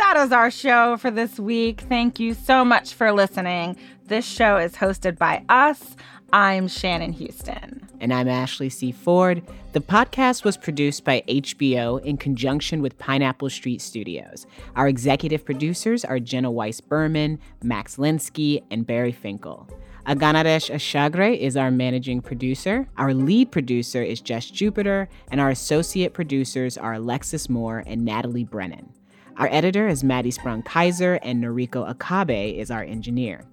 [0.00, 1.82] That is our show for this week.
[1.82, 3.76] Thank you so much for listening.
[4.06, 5.94] This show is hosted by us.
[6.32, 7.86] I'm Shannon Houston.
[8.00, 8.92] And I'm Ashley C.
[8.92, 9.42] Ford.
[9.74, 14.46] The podcast was produced by HBO in conjunction with Pineapple Street Studios.
[14.74, 19.68] Our executive producers are Jenna Weiss Berman, Max Linsky, and Barry Finkel.
[20.06, 22.88] Aganadesh Ashagre is our managing producer.
[22.96, 28.44] Our lead producer is Jess Jupiter, and our associate producers are Alexis Moore and Natalie
[28.44, 28.94] Brennan.
[29.40, 33.46] Our editor is Maddie Sprung Keyser, and Noriko Akabe is our engineer.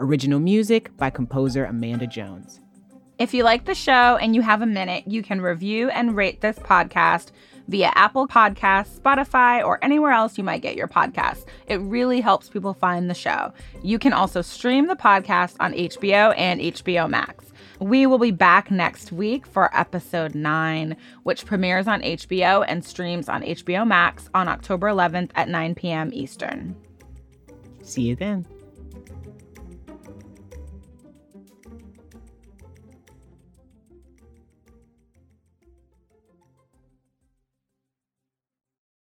[0.00, 2.58] Original music by composer Amanda Jones.
[3.20, 6.40] If you like the show and you have a minute, you can review and rate
[6.40, 7.30] this podcast
[7.68, 11.44] via Apple Podcasts, Spotify, or anywhere else you might get your podcasts.
[11.68, 13.52] It really helps people find the show.
[13.84, 17.47] You can also stream the podcast on HBO and HBO Max.
[17.80, 23.28] We will be back next week for episode nine, which premieres on HBO and streams
[23.28, 26.10] on HBO Max on October 11th at 9 p.m.
[26.12, 26.74] Eastern.
[27.84, 28.46] See you then.